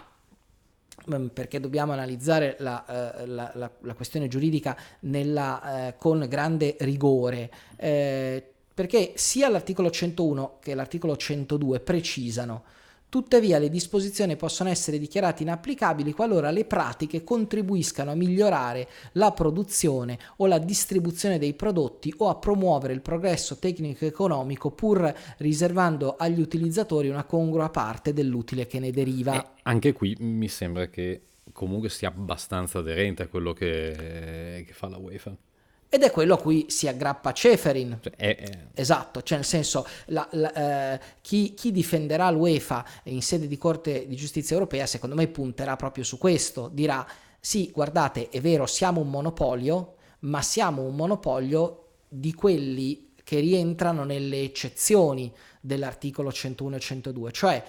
mm, 1.14 1.28
perché 1.28 1.60
dobbiamo 1.60 1.92
analizzare 1.92 2.56
la, 2.60 2.86
eh, 3.18 3.26
la, 3.28 3.52
la, 3.56 3.70
la 3.82 3.94
questione 3.94 4.30
giuridica 4.30 4.78
nella, 5.02 5.88
eh, 5.88 5.96
con 5.98 6.26
grande 6.28 6.78
rigore, 6.80 7.52
eh, 7.76 8.52
perché 8.74 9.14
sia 9.16 9.50
l'articolo 9.50 9.92
101 9.92 10.60
che 10.62 10.74
l'articolo 10.76 11.18
102 11.18 11.82
precisano 11.82 12.64
Tuttavia 13.16 13.60
le 13.60 13.70
disposizioni 13.70 14.36
possono 14.36 14.68
essere 14.68 15.00
dichiarate 15.00 15.42
inapplicabili 15.42 16.12
qualora 16.12 16.52
le 16.52 16.66
pratiche 16.66 17.24
contribuiscano 17.24 18.12
a 18.12 18.14
migliorare 18.14 18.90
la 19.14 19.32
produzione 19.32 20.20
o 20.36 20.48
la 20.48 20.58
distribuzione 20.58 21.40
dei 21.40 21.54
prodotti 21.54 22.14
o 22.18 22.28
a 22.28 22.36
promuovere 22.36 22.92
il 22.92 23.00
progresso 23.00 23.58
tecnico-economico 23.58 24.72
pur 24.72 25.16
riservando 25.38 26.18
agli 26.18 26.42
utilizzatori 26.42 27.08
una 27.08 27.24
congrua 27.24 27.70
parte 27.70 28.12
dell'utile 28.12 28.68
che 28.68 28.80
ne 28.80 28.92
deriva. 28.92 29.42
Eh, 29.42 29.48
anche 29.64 29.94
qui 29.94 30.18
mi 30.20 30.50
sembra 30.50 30.88
che 30.88 31.22
comunque 31.54 31.88
sia 31.88 32.10
abbastanza 32.10 32.80
aderente 32.80 33.24
a 33.24 33.28
quello 33.28 33.54
che, 33.54 34.66
che 34.68 34.74
fa 34.74 34.90
la 34.90 34.98
UEFA 34.98 35.34
ed 35.96 36.04
è 36.04 36.12
quello 36.12 36.34
a 36.34 36.38
cui 36.38 36.66
si 36.68 36.90
aggrappa 36.90 37.32
Ceferin. 37.32 38.00
Cioè, 38.02 38.14
è, 38.18 38.36
è... 38.36 38.68
Esatto, 38.74 39.22
cioè 39.22 39.38
nel 39.38 39.46
senso 39.46 39.88
la, 40.08 40.28
la, 40.32 40.94
eh, 40.94 41.00
chi, 41.22 41.54
chi, 41.54 41.72
difenderà 41.72 42.30
l'UEFA 42.32 42.86
in 43.04 43.22
sede 43.22 43.48
di 43.48 43.58
Corte 43.58 44.06
di 44.06 44.16
Giustizia 44.18 44.56
Europea 44.56 44.86
secondo 44.88 45.16
me 45.16 45.25
punterà 45.30 45.78
proprio 45.78 46.04
su 46.04 46.18
questo, 46.18 46.68
dirà 46.68 47.08
sì, 47.40 47.72
guardate, 47.74 48.28
è 48.28 48.42
vero, 48.42 48.66
siamo 48.66 49.00
un 49.00 49.10
monopolio, 49.10 49.96
ma 50.22 50.42
siamo 50.42 50.82
un 50.82 50.96
monopolio 50.96 51.84
di 52.10 52.34
quelli 52.34 53.14
che 53.24 53.40
rientrano 53.40 54.04
nelle 54.04 54.42
eccezioni 54.42 55.32
dell'articolo 55.62 56.30
101 56.30 56.75
e 56.75 56.80
102, 56.80 57.32
cioè 57.32 57.64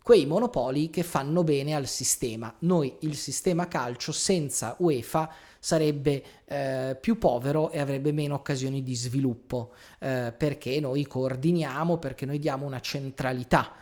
quei 0.00 0.24
monopoli 0.24 0.88
che 0.88 1.02
fanno 1.02 1.42
bene 1.42 1.74
al 1.74 1.88
sistema. 1.88 2.54
Noi 2.60 2.94
il 3.00 3.16
sistema 3.16 3.66
calcio 3.66 4.12
senza 4.12 4.76
UEFA 4.78 5.28
sarebbe 5.64 6.24
eh, 6.44 6.96
più 7.00 7.18
povero 7.18 7.70
e 7.70 7.78
avrebbe 7.78 8.10
meno 8.10 8.34
occasioni 8.34 8.82
di 8.82 8.96
sviluppo 8.96 9.74
eh, 10.00 10.34
perché 10.36 10.80
noi 10.80 11.06
coordiniamo, 11.06 11.98
perché 11.98 12.26
noi 12.26 12.40
diamo 12.40 12.66
una 12.66 12.80
centralità. 12.80 13.72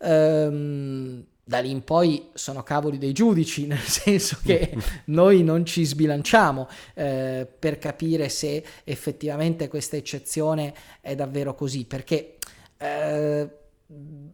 Ehm, 0.00 1.22
da 1.44 1.58
lì 1.58 1.70
in 1.70 1.84
poi 1.84 2.30
sono 2.32 2.62
cavoli 2.62 2.96
dei 2.96 3.12
giudici, 3.12 3.66
nel 3.68 3.76
senso 3.78 4.38
che 4.42 4.74
noi 5.06 5.42
non 5.42 5.66
ci 5.66 5.84
sbilanciamo 5.84 6.66
eh, 6.94 7.46
per 7.58 7.76
capire 7.76 8.30
se 8.30 8.64
effettivamente 8.84 9.68
questa 9.68 9.96
eccezione 9.96 10.72
è 11.02 11.14
davvero 11.14 11.54
così, 11.54 11.84
perché 11.84 12.38
eh, 12.78 13.50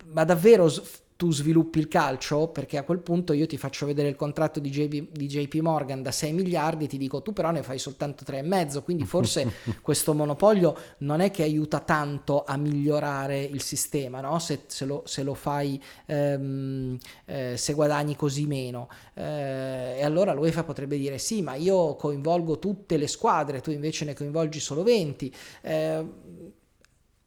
ma 0.04 0.22
davvero 0.22 0.72
tu 1.16 1.30
sviluppi 1.32 1.78
il 1.78 1.86
calcio, 1.86 2.48
perché 2.48 2.76
a 2.76 2.82
quel 2.82 2.98
punto 2.98 3.32
io 3.32 3.46
ti 3.46 3.56
faccio 3.56 3.86
vedere 3.86 4.08
il 4.08 4.16
contratto 4.16 4.58
di 4.58 4.68
JP, 4.68 5.12
di 5.12 5.26
JP 5.26 5.54
Morgan 5.56 6.02
da 6.02 6.10
6 6.10 6.32
miliardi, 6.32 6.88
ti 6.88 6.98
dico 6.98 7.22
tu 7.22 7.32
però 7.32 7.50
ne 7.52 7.62
fai 7.62 7.78
soltanto 7.78 8.24
3,5, 8.26 8.82
quindi 8.82 9.04
forse 9.04 9.52
questo 9.80 10.12
monopolio 10.12 10.76
non 10.98 11.20
è 11.20 11.30
che 11.30 11.44
aiuta 11.44 11.78
tanto 11.80 12.42
a 12.44 12.56
migliorare 12.56 13.40
il 13.40 13.62
sistema, 13.62 14.20
no? 14.20 14.38
se, 14.40 14.62
se, 14.66 14.84
lo, 14.84 15.02
se, 15.06 15.22
lo, 15.22 15.34
fai, 15.34 15.80
ehm, 16.06 16.98
eh, 17.26 17.56
se 17.56 17.72
guadagni 17.74 18.16
così 18.16 18.46
meno. 18.46 18.88
Eh, 19.14 19.98
e 19.98 20.04
allora 20.04 20.32
l'UEFA 20.32 20.64
potrebbe 20.64 20.98
dire 20.98 21.18
sì, 21.18 21.42
ma 21.42 21.54
io 21.54 21.94
coinvolgo 21.94 22.58
tutte 22.58 22.96
le 22.96 23.06
squadre, 23.06 23.60
tu 23.60 23.70
invece 23.70 24.04
ne 24.04 24.14
coinvolgi 24.14 24.58
solo 24.58 24.82
20. 24.82 25.34
Eh, 25.62 26.04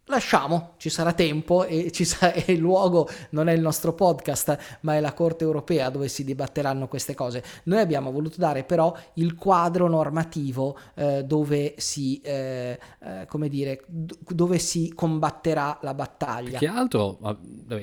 Lasciamo, 0.09 0.75
ci 0.77 0.89
sarà 0.89 1.11
tempo 1.11 1.65
e, 1.65 1.91
ci 1.91 2.05
sarà, 2.05 2.31
e, 2.45 2.53
il 2.53 2.59
luogo 2.59 3.09
non 3.31 3.49
è 3.49 3.53
il 3.53 3.59
nostro 3.59 3.93
podcast, 3.93 4.77
ma 4.81 4.95
è 4.95 5.01
la 5.01 5.13
Corte 5.13 5.43
europea 5.43 5.89
dove 5.89 6.07
si 6.07 6.23
dibatteranno 6.23 6.87
queste 6.87 7.13
cose. 7.13 7.43
Noi 7.63 7.79
abbiamo 7.79 8.09
voluto 8.09 8.37
dare 8.37 8.63
però 8.63 8.95
il 9.15 9.35
quadro 9.35 9.89
normativo 9.89 10.77
eh, 10.95 11.25
dove, 11.25 11.73
si, 11.77 12.21
eh, 12.21 12.79
eh, 12.99 13.25
come 13.27 13.49
dire, 13.49 13.83
dove 13.87 14.59
si 14.59 14.93
combatterà 14.95 15.79
la 15.81 15.93
battaglia. 15.93 16.59
Che 16.59 16.67
altro, 16.67 17.19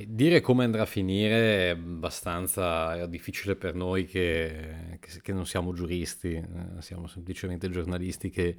dire 0.06 0.40
come 0.40 0.64
andrà 0.64 0.82
a 0.82 0.86
finire 0.86 1.68
è 1.68 1.70
abbastanza 1.70 3.04
difficile 3.04 3.54
per 3.54 3.74
noi 3.74 4.06
che, 4.06 4.98
che, 4.98 5.20
che 5.20 5.32
non 5.34 5.44
siamo 5.44 5.74
giuristi, 5.74 6.32
eh, 6.32 6.44
siamo 6.80 7.06
semplicemente 7.06 7.68
giornalisti 7.68 8.30
che 8.30 8.56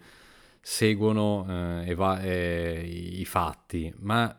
seguono 0.68 1.46
eh, 1.48 1.90
eva- 1.92 2.24
eh, 2.24 2.82
i 2.84 3.24
fatti, 3.24 3.94
ma 4.00 4.36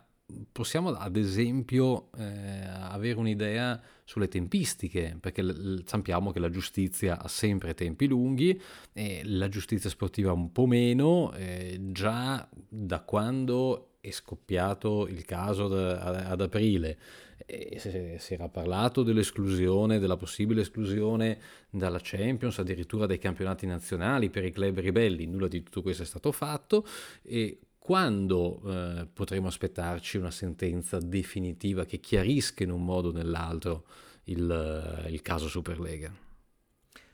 possiamo 0.51 0.89
ad 0.89 1.15
esempio 1.15 2.09
eh, 2.17 2.67
avere 2.67 3.17
un'idea 3.17 3.81
sulle 4.03 4.27
tempistiche, 4.27 5.15
perché 5.21 5.41
l- 5.41 5.83
sappiamo 5.85 6.31
che 6.31 6.39
la 6.39 6.49
giustizia 6.49 7.21
ha 7.21 7.29
sempre 7.29 7.73
tempi 7.75 8.07
lunghi 8.07 8.61
e 8.91 9.21
la 9.23 9.47
giustizia 9.47 9.89
sportiva 9.89 10.33
un 10.33 10.51
po' 10.51 10.65
meno, 10.65 11.31
eh, 11.31 11.79
già 11.93 12.45
da 12.51 12.99
quando 13.03 13.91
è 14.01 14.11
scoppiato 14.11 15.07
il 15.07 15.23
caso 15.23 15.67
ad, 15.67 16.15
ad 16.25 16.41
aprile 16.41 16.97
si 17.47 18.33
era 18.33 18.49
parlato 18.49 19.03
dell'esclusione, 19.03 19.99
della 19.99 20.17
possibile 20.17 20.61
esclusione 20.61 21.39
dalla 21.69 21.99
Champions, 22.01 22.59
addirittura 22.59 23.05
dai 23.05 23.19
campionati 23.19 23.65
nazionali 23.65 24.29
per 24.29 24.43
i 24.43 24.51
club 24.51 24.79
ribelli, 24.79 25.25
nulla 25.25 25.47
di 25.47 25.63
tutto 25.63 25.81
questo 25.81 26.03
è 26.03 26.05
stato 26.05 26.33
fatto 26.33 26.85
e 27.21 27.59
quando 27.77 28.61
eh, 28.65 29.07
potremo 29.13 29.47
aspettarci 29.47 30.17
una 30.17 30.31
sentenza 30.31 30.99
definitiva 30.99 31.85
che 31.85 32.01
chiarisca 32.01 32.63
in 32.63 32.71
un 32.71 32.83
modo 32.83 33.09
o 33.09 33.11
nell'altro 33.13 33.85
il, 34.25 35.05
il 35.07 35.21
caso 35.21 35.47
Superlega? 35.47 36.13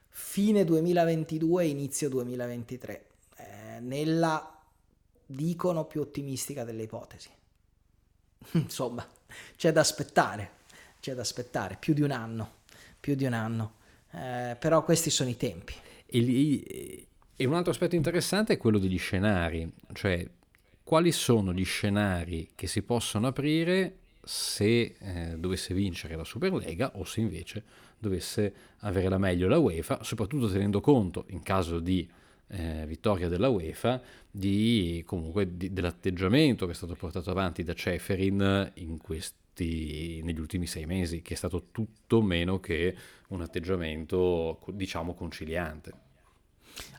Fine 0.09 0.63
2022, 0.63 1.65
inizio 1.65 2.09
2023, 2.09 3.05
eh, 3.37 3.79
nella 3.81 4.59
dicono 5.27 5.85
più 5.85 6.01
ottimistica 6.01 6.63
delle 6.63 6.83
ipotesi. 6.83 7.29
Insomma, 8.53 9.07
c'è 9.55 9.71
da 9.71 9.81
aspettare, 9.81 10.51
c'è 10.99 11.13
da 11.13 11.21
aspettare 11.21 11.77
più 11.79 11.93
di 11.93 12.01
un 12.01 12.11
anno, 12.11 12.55
più 12.99 13.15
di 13.15 13.25
un 13.25 13.33
anno. 13.33 13.75
Eh, 14.11 14.55
però 14.59 14.83
questi 14.83 15.09
sono 15.09 15.29
i 15.29 15.37
tempi. 15.37 15.73
E, 16.05 17.07
e 17.35 17.45
un 17.45 17.55
altro 17.55 17.71
aspetto 17.71 17.95
interessante 17.95 18.53
è 18.53 18.57
quello 18.57 18.77
degli 18.77 18.97
scenari, 18.97 19.71
cioè 19.93 20.25
quali 20.83 21.11
sono 21.11 21.53
gli 21.53 21.65
scenari 21.65 22.51
che 22.55 22.67
si 22.67 22.83
possono 22.83 23.27
aprire 23.27 23.97
se 24.23 24.95
eh, 24.97 25.35
dovesse 25.37 25.73
vincere 25.73 26.15
la 26.15 26.23
Superlega 26.23 26.91
o 26.95 27.03
se 27.03 27.21
invece 27.21 27.63
dovesse 27.97 28.53
avere 28.79 29.09
la 29.09 29.17
meglio 29.17 29.47
la 29.47 29.57
UEFA, 29.57 30.03
soprattutto 30.03 30.49
tenendo 30.49 30.81
conto, 30.81 31.25
in 31.29 31.41
caso 31.41 31.79
di 31.79 32.07
eh, 32.47 32.85
vittoria 32.85 33.27
della 33.29 33.49
UEFA, 33.49 34.01
di, 34.29 35.03
comunque 35.05 35.57
di, 35.57 35.73
dell'atteggiamento 35.73 36.65
che 36.65 36.71
è 36.71 36.75
stato 36.75 36.95
portato 36.95 37.31
avanti 37.31 37.63
da 37.63 37.73
Ceferin 37.73 38.71
in 38.75 38.97
questi, 38.97 40.21
negli 40.23 40.39
ultimi 40.39 40.67
sei 40.67 40.85
mesi, 40.85 41.21
che 41.21 41.33
è 41.33 41.37
stato 41.37 41.67
tutto 41.71 42.21
meno 42.21 42.59
che 42.59 42.95
un 43.29 43.41
atteggiamento, 43.41 44.59
diciamo, 44.67 45.13
conciliante. 45.13 46.11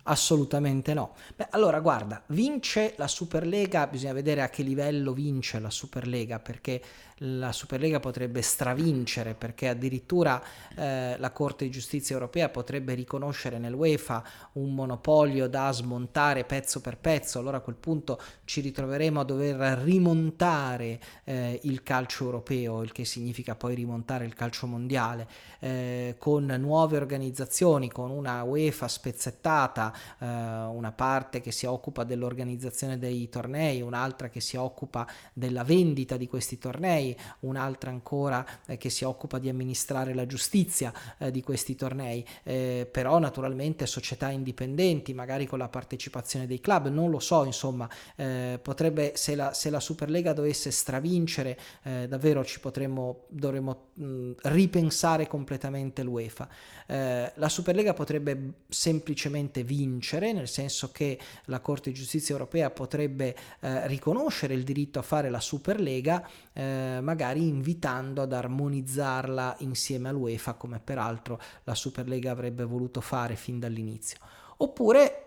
Assolutamente 0.04 0.94
no. 0.94 1.14
Beh, 1.34 1.48
allora 1.50 1.80
guarda, 1.80 2.22
vince 2.28 2.94
la 2.96 3.08
Superlega, 3.08 3.86
bisogna 3.86 4.12
vedere 4.12 4.42
a 4.42 4.48
che 4.48 4.62
livello 4.62 5.12
vince 5.12 5.58
la 5.58 5.70
Superlega, 5.70 6.38
perché 6.38 6.80
la 7.18 7.52
Superlega 7.52 8.00
potrebbe 8.00 8.42
stravincere, 8.42 9.34
perché 9.34 9.68
addirittura 9.68 10.42
eh, 10.76 11.16
la 11.18 11.30
Corte 11.30 11.64
di 11.64 11.70
Giustizia 11.70 12.14
europea 12.14 12.48
potrebbe 12.48 12.94
riconoscere 12.94 13.58
nell'UEFA 13.58 14.22
un 14.52 14.74
monopolio 14.74 15.48
da 15.48 15.70
smontare 15.72 16.44
pezzo 16.44 16.80
per 16.80 16.98
pezzo, 16.98 17.38
allora 17.38 17.58
a 17.58 17.60
quel 17.60 17.76
punto 17.76 18.20
ci 18.44 18.60
ritroveremo 18.60 19.20
a 19.20 19.24
dover 19.24 19.78
rimontare 19.78 21.00
eh, 21.24 21.60
il 21.62 21.82
calcio 21.82 22.24
europeo, 22.24 22.82
il 22.82 22.92
che 22.92 23.04
significa 23.04 23.54
poi 23.54 23.74
rimontare 23.74 24.24
il 24.24 24.34
calcio 24.34 24.66
mondiale, 24.66 25.28
eh, 25.60 26.16
con 26.18 26.46
nuove 26.46 26.96
organizzazioni, 26.96 27.90
con 27.90 28.10
una 28.10 28.42
UEFA 28.42 28.88
spezzettata 28.88 29.92
eh, 30.18 30.26
una 30.26 30.92
parte 30.92 31.40
che 31.40 31.52
si 31.52 31.66
occupa 31.66 32.04
dell'organizzazione 32.04 32.98
dei 32.98 33.28
tornei, 33.28 33.80
un'altra 33.80 34.28
che 34.28 34.40
si 34.40 34.56
occupa 34.56 35.06
della 35.32 35.64
vendita 35.64 36.16
di 36.16 36.26
questi 36.26 36.58
tornei, 36.58 37.03
un'altra 37.40 37.90
ancora 37.90 38.46
eh, 38.66 38.76
che 38.76 38.90
si 38.90 39.04
occupa 39.04 39.38
di 39.38 39.48
amministrare 39.48 40.14
la 40.14 40.26
giustizia 40.26 40.92
eh, 41.18 41.30
di 41.30 41.42
questi 41.42 41.74
tornei, 41.74 42.24
eh, 42.44 42.88
però 42.90 43.18
naturalmente 43.18 43.86
società 43.86 44.30
indipendenti, 44.30 45.12
magari 45.12 45.46
con 45.46 45.58
la 45.58 45.68
partecipazione 45.68 46.46
dei 46.46 46.60
club, 46.60 46.88
non 46.88 47.10
lo 47.10 47.18
so, 47.18 47.44
insomma, 47.44 47.88
eh, 48.16 48.58
potrebbe, 48.62 49.12
se 49.16 49.34
la, 49.34 49.52
se 49.52 49.70
la, 49.70 49.80
Superlega 49.80 50.32
dovesse 50.32 50.70
stravincere, 50.70 51.58
eh, 51.82 52.06
davvero 52.08 52.44
ci 52.44 52.60
potremmo, 52.60 53.24
dovremmo 53.28 53.88
ripensare 53.96 55.26
completamente 55.28 56.02
l'UEFA. 56.02 56.48
Eh, 56.86 57.32
la 57.34 57.48
Superlega 57.48 57.94
potrebbe 57.94 58.52
semplicemente 58.68 59.62
vincere, 59.62 60.32
nel 60.32 60.48
senso 60.48 60.90
che 60.90 61.18
la 61.46 61.60
Corte 61.60 61.90
di 61.90 61.96
Giustizia 61.96 62.34
europea 62.34 62.70
potrebbe 62.70 63.36
eh, 63.60 63.86
riconoscere 63.86 64.54
il 64.54 64.64
diritto 64.64 64.98
a 64.98 65.02
fare 65.02 65.30
la 65.30 65.40
Superlega, 65.40 66.28
eh, 66.52 66.98
magari 67.00 67.46
invitando 67.46 68.22
ad 68.22 68.32
armonizzarla 68.32 69.56
insieme 69.60 70.08
all'UEFA, 70.08 70.54
come 70.54 70.80
peraltro 70.80 71.40
la 71.64 71.74
Superlega 71.74 72.32
avrebbe 72.32 72.64
voluto 72.64 73.00
fare 73.00 73.36
fin 73.36 73.60
dall'inizio. 73.60 74.18
Oppure 74.56 75.20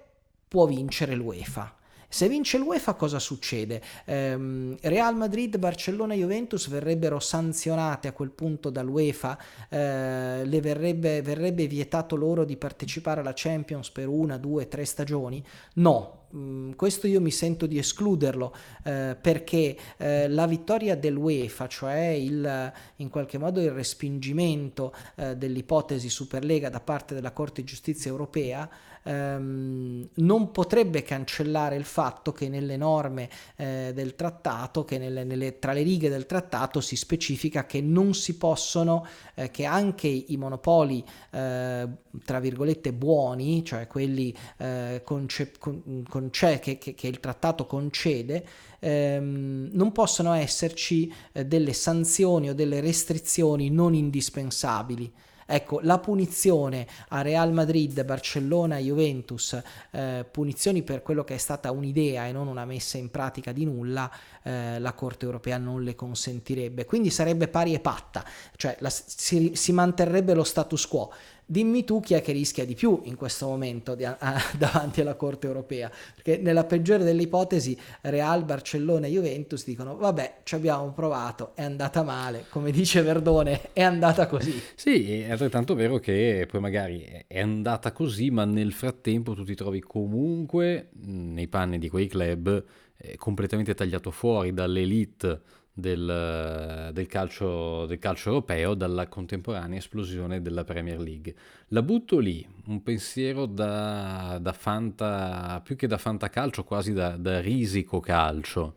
può 0.47 0.65
vincere 0.65 1.15
l'UEFA. 1.15 1.75
Se 2.09 2.29
vince 2.29 2.57
l'UEFA 2.57 2.93
cosa 2.93 3.19
succede? 3.19 3.81
Eh, 4.05 4.77
Real 4.81 5.15
Madrid, 5.15 5.57
Barcellona 5.57 6.13
e 6.13 6.17
Juventus 6.17 6.69
verrebbero 6.69 7.19
sanzionate 7.19 8.07
a 8.07 8.13
quel 8.13 8.31
punto 8.31 8.69
dall'UEFA, 8.69 9.37
eh, 9.67 10.59
verrebbe, 10.61 11.21
verrebbe 11.21 11.67
vietato 11.67 12.15
loro 12.15 12.45
di 12.45 12.55
partecipare 12.55 13.19
alla 13.19 13.33
Champions 13.35 13.89
per 13.91 14.07
una, 14.07 14.37
due, 14.37 14.69
tre 14.69 14.85
stagioni? 14.85 15.43
No, 15.75 16.27
mm, 16.33 16.71
questo 16.71 17.07
io 17.07 17.19
mi 17.19 17.31
sento 17.31 17.65
di 17.65 17.77
escluderlo 17.77 18.55
eh, 18.85 19.17
perché 19.19 19.75
eh, 19.97 20.29
la 20.29 20.47
vittoria 20.47 20.95
dell'UEFA, 20.95 21.67
cioè 21.67 22.05
il, 22.07 22.71
in 22.95 23.09
qualche 23.09 23.37
modo 23.37 23.59
il 23.59 23.71
respingimento 23.71 24.93
eh, 25.15 25.35
dell'ipotesi 25.35 26.07
Superlega 26.07 26.69
da 26.69 26.79
parte 26.79 27.13
della 27.13 27.33
Corte 27.33 27.61
di 27.61 27.67
Giustizia 27.67 28.09
europea, 28.09 28.69
ehm, 29.07 30.09
non 30.15 30.51
potrebbe 30.51 31.01
cancellare 31.03 31.75
il 31.75 31.85
fatto 31.85 32.31
che 32.31 32.49
nelle 32.49 32.77
norme 32.77 33.29
eh, 33.55 33.91
del 33.93 34.15
trattato, 34.15 34.83
che 34.83 34.97
nelle, 34.97 35.23
nelle, 35.23 35.59
tra 35.59 35.71
le 35.71 35.81
righe 35.81 36.09
del 36.09 36.25
trattato 36.25 36.81
si 36.81 36.95
specifica 36.95 37.65
che 37.65 37.81
non 37.81 38.13
si 38.13 38.37
possono, 38.37 39.05
eh, 39.35 39.49
che 39.49 39.65
anche 39.65 40.07
i 40.07 40.35
monopoli, 40.37 41.03
eh, 41.31 41.87
tra 42.23 42.39
virgolette, 42.39 42.93
buoni, 42.93 43.63
cioè 43.63 43.87
quelli 43.87 44.35
eh, 44.57 45.01
conce- 45.03 45.53
con, 45.57 46.03
conce- 46.07 46.59
che, 46.59 46.77
che, 46.77 46.93
che 46.93 47.07
il 47.07 47.19
trattato 47.19 47.65
concede, 47.65 48.45
ehm, 48.79 49.69
non 49.71 49.91
possono 49.91 50.33
esserci 50.33 51.11
eh, 51.31 51.45
delle 51.45 51.73
sanzioni 51.73 52.49
o 52.49 52.53
delle 52.53 52.81
restrizioni 52.81 53.69
non 53.69 53.93
indispensabili. 53.93 55.11
Ecco, 55.49 55.79
la 55.81 55.97
punizione 55.97 56.85
a 57.07 57.21
Real 57.21 57.53
Madrid, 57.53 58.03
Barcellona, 58.03 58.77
Juventus, 58.79 59.57
eh, 59.91 60.25
punizioni 60.29 60.83
per 60.83 61.01
quello 61.01 61.23
che 61.23 61.35
è 61.35 61.37
stata 61.37 61.71
un'idea 61.71 62.27
e 62.27 62.33
non 62.33 62.47
una 62.47 62.65
messa 62.65 62.97
in 62.97 63.09
pratica 63.09 63.53
di 63.53 63.63
nulla, 63.63 64.11
eh, 64.43 64.77
la 64.77 64.91
Corte 64.91 65.23
europea 65.23 65.57
non 65.57 65.83
le 65.83 65.95
consentirebbe. 65.95 66.83
Quindi 66.83 67.09
sarebbe 67.09 67.47
pari 67.47 67.73
e 67.73 67.79
patta, 67.79 68.25
cioè 68.57 68.75
la, 68.79 68.89
si, 68.89 69.53
si 69.55 69.71
manterrebbe 69.71 70.33
lo 70.33 70.43
status 70.43 70.85
quo. 70.85 71.11
Dimmi 71.49 71.85
tu 71.85 72.01
chi 72.01 72.13
è 72.13 72.21
che 72.21 72.33
rischia 72.33 72.65
di 72.65 72.75
più 72.75 72.99
in 73.05 73.15
questo 73.15 73.47
momento 73.47 73.95
di, 73.95 74.03
a, 74.03 74.17
davanti 74.59 74.99
alla 74.99 75.15
Corte 75.15 75.47
europea, 75.47 75.89
perché 76.13 76.41
nella 76.41 76.65
peggiore 76.65 77.05
delle 77.05 77.21
ipotesi 77.21 77.77
Real, 78.01 78.43
Barcellona 78.43 79.07
e 79.07 79.11
Juventus 79.11 79.63
dicono 79.63 79.95
vabbè 79.95 80.41
ci 80.43 80.55
abbiamo 80.55 80.91
provato, 80.91 81.51
è 81.55 81.63
andata 81.63 82.03
male, 82.03 82.47
come 82.49 82.71
dice 82.71 83.01
Verdone, 83.01 83.69
è 83.71 83.81
andata 83.81 84.27
così. 84.27 84.61
Sì, 84.75 85.21
è 85.21 85.31
altrettanto 85.31 85.73
vero 85.73 85.99
che 85.99 86.45
poi 86.51 86.59
magari 86.59 87.23
è 87.25 87.39
andata 87.39 87.93
così, 87.93 88.29
ma 88.29 88.43
nel 88.43 88.73
frattempo 88.73 89.33
tu 89.33 89.45
ti 89.45 89.55
trovi 89.55 89.79
comunque 89.79 90.89
nei 91.05 91.47
panni 91.47 91.79
di 91.79 91.87
quei 91.87 92.07
club 92.07 92.61
eh, 92.97 93.15
completamente 93.15 93.73
tagliato 93.73 94.11
fuori 94.11 94.53
dall'elite 94.53 95.41
del, 95.77 96.89
del, 96.91 97.05
calcio, 97.05 97.85
del, 97.85 97.99
calcio, 97.99 98.29
europeo 98.29 98.73
dalla 98.73 99.07
contemporanea 99.07 99.77
esplosione 99.77 100.41
della 100.41 100.63
Premier 100.63 100.99
League. 100.99 101.35
La 101.67 101.83
butto 101.83 102.17
lì, 102.17 102.45
un 102.65 102.81
pensiero 102.81 103.45
da, 103.45 104.39
da 104.41 104.53
fanta, 104.53 105.61
più 105.63 105.75
che 105.75 105.85
da 105.85 105.99
fantacalcio, 105.99 106.63
quasi 106.63 106.93
da, 106.93 107.15
da 107.15 107.39
risico 107.41 107.99
calcio, 107.99 108.75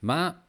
ma 0.00 0.44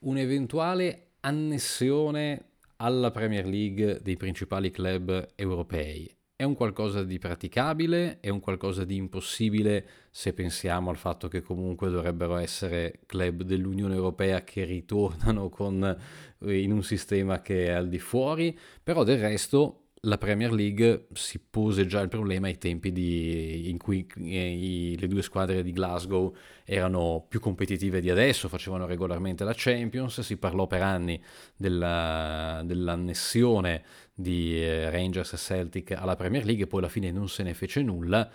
un'eventuale 0.00 1.08
annessione 1.20 2.44
alla 2.76 3.10
Premier 3.10 3.44
League 3.44 4.00
dei 4.02 4.16
principali 4.16 4.70
club 4.70 5.32
europei 5.34 6.17
è 6.40 6.44
un 6.44 6.54
qualcosa 6.54 7.02
di 7.02 7.18
praticabile, 7.18 8.20
è 8.20 8.28
un 8.28 8.38
qualcosa 8.38 8.84
di 8.84 8.94
impossibile 8.94 9.84
se 10.08 10.32
pensiamo 10.32 10.88
al 10.88 10.96
fatto 10.96 11.26
che 11.26 11.40
comunque 11.42 11.90
dovrebbero 11.90 12.36
essere 12.36 13.00
club 13.06 13.42
dell'Unione 13.42 13.96
Europea 13.96 14.44
che 14.44 14.62
ritornano 14.62 15.48
con, 15.48 15.82
eh, 15.82 16.60
in 16.60 16.70
un 16.70 16.84
sistema 16.84 17.42
che 17.42 17.66
è 17.66 17.70
al 17.70 17.88
di 17.88 17.98
fuori, 17.98 18.56
però 18.80 19.02
del 19.02 19.18
resto 19.18 19.87
la 20.02 20.18
Premier 20.18 20.52
League 20.52 21.06
si 21.12 21.38
pose 21.38 21.86
già 21.86 22.00
il 22.00 22.08
problema 22.08 22.46
ai 22.46 22.58
tempi 22.58 22.92
di, 22.92 23.68
in 23.68 23.78
cui 23.78 24.06
eh, 24.24 24.52
i, 24.52 24.98
le 24.98 25.08
due 25.08 25.22
squadre 25.22 25.62
di 25.62 25.72
Glasgow 25.72 26.34
erano 26.64 27.24
più 27.28 27.40
competitive 27.40 28.00
di 28.00 28.10
adesso, 28.10 28.48
facevano 28.48 28.86
regolarmente 28.86 29.44
la 29.44 29.54
Champions, 29.56 30.20
si 30.20 30.36
parlò 30.36 30.66
per 30.66 30.82
anni 30.82 31.20
della, 31.56 32.62
dell'annessione 32.64 33.82
di 34.14 34.62
eh, 34.62 34.90
Rangers 34.90 35.32
e 35.32 35.36
Celtic 35.36 35.92
alla 35.92 36.16
Premier 36.16 36.44
League 36.44 36.64
e 36.64 36.66
poi 36.66 36.80
alla 36.80 36.88
fine 36.88 37.10
non 37.10 37.28
se 37.28 37.42
ne 37.42 37.54
fece 37.54 37.82
nulla. 37.82 38.30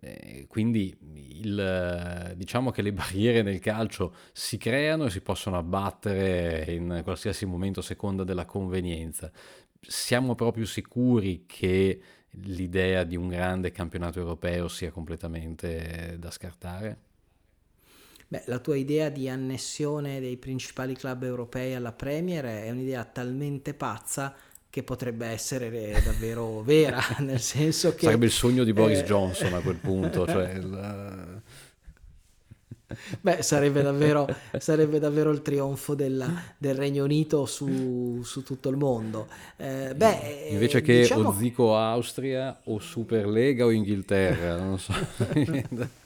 Eh, 0.00 0.46
quindi 0.48 0.94
il, 1.40 2.34
diciamo 2.36 2.70
che 2.70 2.82
le 2.82 2.92
barriere 2.92 3.42
nel 3.42 3.58
calcio 3.60 4.14
si 4.32 4.58
creano 4.58 5.06
e 5.06 5.10
si 5.10 5.20
possono 5.20 5.56
abbattere 5.56 6.66
in 6.68 7.00
qualsiasi 7.02 7.46
momento 7.46 7.80
a 7.80 7.82
seconda 7.82 8.24
della 8.24 8.44
convenienza. 8.44 9.30
Siamo 9.86 10.34
proprio 10.34 10.66
sicuri 10.66 11.44
che 11.46 12.00
l'idea 12.42 13.04
di 13.04 13.16
un 13.16 13.28
grande 13.28 13.70
campionato 13.70 14.18
europeo 14.18 14.68
sia 14.68 14.90
completamente 14.90 16.16
da 16.18 16.30
scartare? 16.30 16.98
Beh, 18.26 18.44
la 18.46 18.58
tua 18.58 18.76
idea 18.76 19.10
di 19.10 19.28
annessione 19.28 20.18
dei 20.18 20.36
principali 20.36 20.94
club 20.94 21.22
europei 21.22 21.74
alla 21.74 21.92
Premier 21.92 22.44
è 22.44 22.70
un'idea 22.70 23.04
talmente 23.04 23.74
pazza 23.74 24.34
che 24.70 24.82
potrebbe 24.82 25.26
essere 25.26 25.70
davvero 26.02 26.62
vera, 26.62 27.00
nel 27.20 27.38
senso 27.38 27.94
che... 27.94 28.06
Sarebbe 28.06 28.24
il 28.24 28.32
sogno 28.32 28.64
di 28.64 28.72
Boris 28.72 28.98
eh... 28.98 29.04
Johnson 29.04 29.54
a 29.54 29.60
quel 29.60 29.76
punto, 29.76 30.26
cioè 30.26 30.50
il... 30.58 31.33
Beh, 33.20 33.42
sarebbe 33.42 33.82
davvero, 33.82 34.26
sarebbe 34.58 34.98
davvero 34.98 35.30
il 35.30 35.42
trionfo 35.42 35.94
della, 35.94 36.30
del 36.58 36.74
Regno 36.74 37.04
Unito 37.04 37.46
su, 37.46 38.22
su 38.22 38.42
tutto 38.42 38.68
il 38.68 38.76
mondo. 38.76 39.28
Eh, 39.56 39.94
beh, 39.94 40.48
Invece 40.50 40.82
che 40.82 41.00
diciamo... 41.00 41.30
o 41.30 41.34
Zico 41.34 41.76
Austria 41.76 42.60
o 42.64 42.78
Superlega 42.78 43.64
o 43.64 43.70
Inghilterra, 43.70 44.56
non 44.56 44.78
so. 44.78 44.92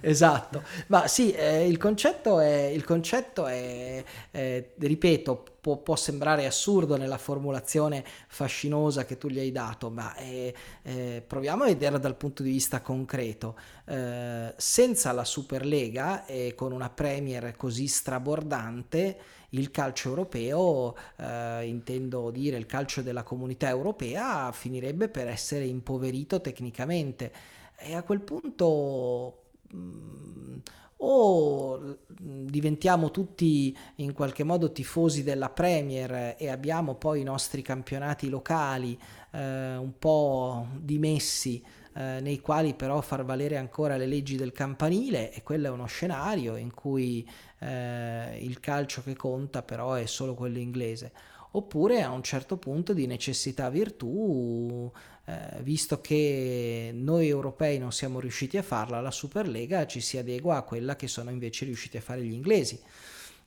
esatto, 0.00 0.62
ma 0.88 1.06
sì, 1.06 1.32
eh, 1.32 1.68
il 1.68 1.78
concetto 1.78 2.40
è, 2.40 2.64
il 2.64 2.84
concetto 2.84 3.46
è 3.46 4.02
eh, 4.30 4.74
ripeto, 4.76 5.44
può, 5.60 5.78
può, 5.78 5.96
sembrare 5.96 6.46
assurdo 6.46 6.96
nella 6.96 7.18
formulazione 7.18 8.04
fascinosa 8.26 9.04
che 9.04 9.18
tu 9.18 9.28
gli 9.28 9.38
hai 9.38 9.52
dato, 9.52 9.90
ma 9.90 10.14
eh, 10.16 10.54
eh 10.82 11.22
proviamo 11.26 11.62
a 11.62 11.66
vederla 11.66 11.98
dal 11.98 12.16
punto 12.16 12.42
di 12.42 12.50
vista 12.50 12.80
concreto. 12.80 13.56
Eh, 13.86 14.54
senza 14.56 15.12
la 15.12 15.24
Superlega 15.24 16.24
e 16.26 16.54
con 16.54 16.72
una 16.72 16.90
Premier 16.90 17.54
così 17.56 17.86
strabordante, 17.86 19.18
il 19.50 19.70
calcio 19.70 20.08
europeo, 20.08 20.96
eh, 21.16 21.66
intendo 21.66 22.30
dire 22.30 22.56
il 22.56 22.66
calcio 22.66 23.02
della 23.02 23.22
comunità 23.22 23.68
europea, 23.68 24.50
finirebbe 24.52 25.08
per 25.08 25.28
essere 25.28 25.64
impoverito 25.64 26.40
tecnicamente. 26.40 27.32
E 27.76 27.94
a 27.94 28.02
quel 28.02 28.20
punto 28.20 29.44
Mm, 29.74 30.58
o 30.98 31.78
mm, 31.78 32.46
diventiamo 32.46 33.10
tutti 33.10 33.76
in 33.96 34.12
qualche 34.12 34.44
modo 34.44 34.70
tifosi 34.72 35.22
della 35.24 35.50
Premier 35.50 36.36
e 36.38 36.48
abbiamo 36.48 36.94
poi 36.94 37.20
i 37.20 37.24
nostri 37.24 37.62
campionati 37.62 38.28
locali 38.28 38.98
eh, 39.32 39.76
un 39.76 39.98
po' 39.98 40.68
dimessi 40.78 41.62
eh, 41.94 42.20
nei 42.20 42.40
quali 42.40 42.74
però 42.74 43.00
far 43.00 43.24
valere 43.24 43.56
ancora 43.56 43.96
le 43.96 44.06
leggi 44.06 44.36
del 44.36 44.52
campanile 44.52 45.32
e 45.32 45.42
quello 45.42 45.68
è 45.68 45.70
uno 45.70 45.86
scenario 45.86 46.56
in 46.56 46.74
cui 46.74 47.28
eh, 47.60 48.38
il 48.40 48.60
calcio 48.60 49.02
che 49.02 49.14
conta 49.14 49.62
però 49.62 49.94
è 49.94 50.06
solo 50.06 50.34
quello 50.34 50.58
inglese 50.58 51.12
oppure 51.52 52.02
a 52.02 52.10
un 52.10 52.22
certo 52.22 52.56
punto 52.56 52.92
di 52.92 53.06
necessità 53.06 53.70
virtù 53.70 54.90
eh, 55.26 55.62
visto 55.62 56.00
che 56.00 56.90
noi 56.92 57.28
europei 57.28 57.78
non 57.78 57.92
siamo 57.92 58.20
riusciti 58.20 58.58
a 58.58 58.62
farla, 58.62 59.00
la 59.00 59.10
Superlega 59.10 59.86
ci 59.86 60.00
si 60.00 60.18
adegua 60.18 60.56
a 60.56 60.62
quella 60.62 60.96
che 60.96 61.08
sono 61.08 61.30
invece 61.30 61.64
riusciti 61.64 61.96
a 61.96 62.02
fare 62.02 62.22
gli 62.22 62.32
inglesi. 62.32 62.78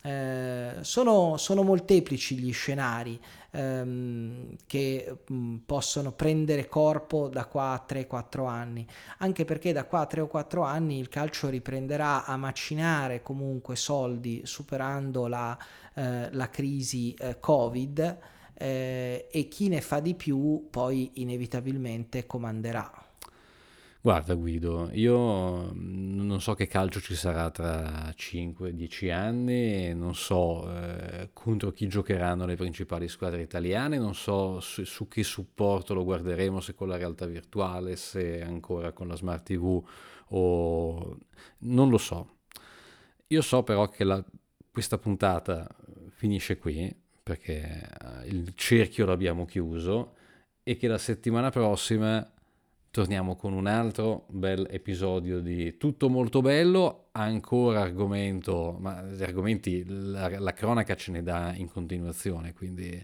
Eh, 0.01 0.75
sono, 0.81 1.37
sono, 1.37 1.63
molteplici 1.63 2.37
gli 2.37 2.53
scenari 2.53 3.19
ehm, 3.51 4.55
che 4.65 5.17
mh, 5.27 5.33
mm, 5.33 5.55
possono 5.65 6.11
prendere 6.11 6.67
corpo 6.67 7.27
da 7.27 7.45
qua 7.45 7.71
a 7.71 7.85
3-4 7.85 8.47
anni, 8.47 8.87
anche 9.17 9.43
perché 9.43 9.73
da 9.73 9.85
qua 9.85 10.01
a 10.01 10.05
3 10.05 10.21
o 10.21 10.27
4 10.27 10.61
anni 10.63 10.99
il 10.99 11.09
calcio 11.09 11.49
riprenderà 11.49 12.25
a 12.25 12.37
macinare 12.37 13.21
comunque 13.21 13.75
soldi 13.75 14.41
superando 14.45 15.27
la, 15.27 15.57
eh, 15.95 16.31
la 16.31 16.49
crisi 16.49 17.13
eh, 17.13 17.39
Covid 17.39 18.17
eh, 18.53 19.27
e 19.31 19.47
chi 19.47 19.67
ne 19.67 19.81
fa 19.81 19.99
di 19.99 20.15
più 20.15 20.67
poi 20.69 21.11
inevitabilmente 21.15 22.25
comanderà. 22.25 23.06
Guarda 24.07 24.35
Guido, 24.35 24.89
io 24.93 25.69
non 25.73 26.39
so 26.39 26.53
che 26.53 26.65
calcio 26.65 27.01
ci 27.01 27.13
sarà 27.13 27.51
tra 27.51 28.07
5-10 28.15 29.11
anni, 29.11 29.93
non 29.93 30.15
so 30.15 30.73
eh, 30.73 31.31
contro 31.33 31.71
chi 31.71 31.89
giocheranno 31.89 32.45
le 32.45 32.55
principali 32.55 33.09
squadre 33.09 33.41
italiane, 33.41 33.97
non 33.97 34.15
so 34.15 34.61
su, 34.61 34.85
su, 34.85 35.09
che 35.09 35.23
supporto 35.23 35.93
lo 35.93 36.05
guarderemo, 36.05 36.61
se 36.61 36.73
con 36.73 36.87
la 36.87 36.95
realtà 36.95 37.25
virtuale, 37.25 37.97
se 37.97 38.41
ancora 38.41 38.93
con 38.93 39.09
la 39.09 39.15
smart 39.17 39.43
TV 39.43 39.83
o... 40.29 41.17
non 41.57 41.89
lo 41.89 41.97
so. 41.97 42.37
Io 43.27 43.41
so 43.41 43.63
però 43.63 43.89
che 43.89 44.05
la, 44.05 44.23
questa 44.71 44.97
puntata 44.97 45.67
finisce 46.11 46.57
qui, 46.57 46.95
perché 47.21 47.59
eh, 47.61 48.27
il 48.27 48.53
cerchio 48.55 49.05
l'abbiamo 49.05 49.43
chiuso 49.43 50.13
e 50.63 50.77
che 50.77 50.87
la 50.87 50.97
settimana 50.97 51.49
prossima 51.49 52.25
torniamo 52.97 53.35
con 53.35 53.53
un 53.53 53.67
altro 53.67 54.25
bel 54.27 54.65
episodio 54.71 55.39
di 55.39 55.77
Tutto 55.77 56.09
molto 56.09 56.41
bello, 56.41 57.09
ancora 57.11 57.81
argomento, 57.81 58.75
ma 58.79 59.03
gli 59.03 59.21
argomenti, 59.21 59.85
la, 59.87 60.39
la 60.39 60.51
cronaca 60.51 60.95
ce 60.95 61.11
ne 61.11 61.21
dà 61.21 61.53
in 61.55 61.69
continuazione, 61.69 62.53
quindi 62.53 62.99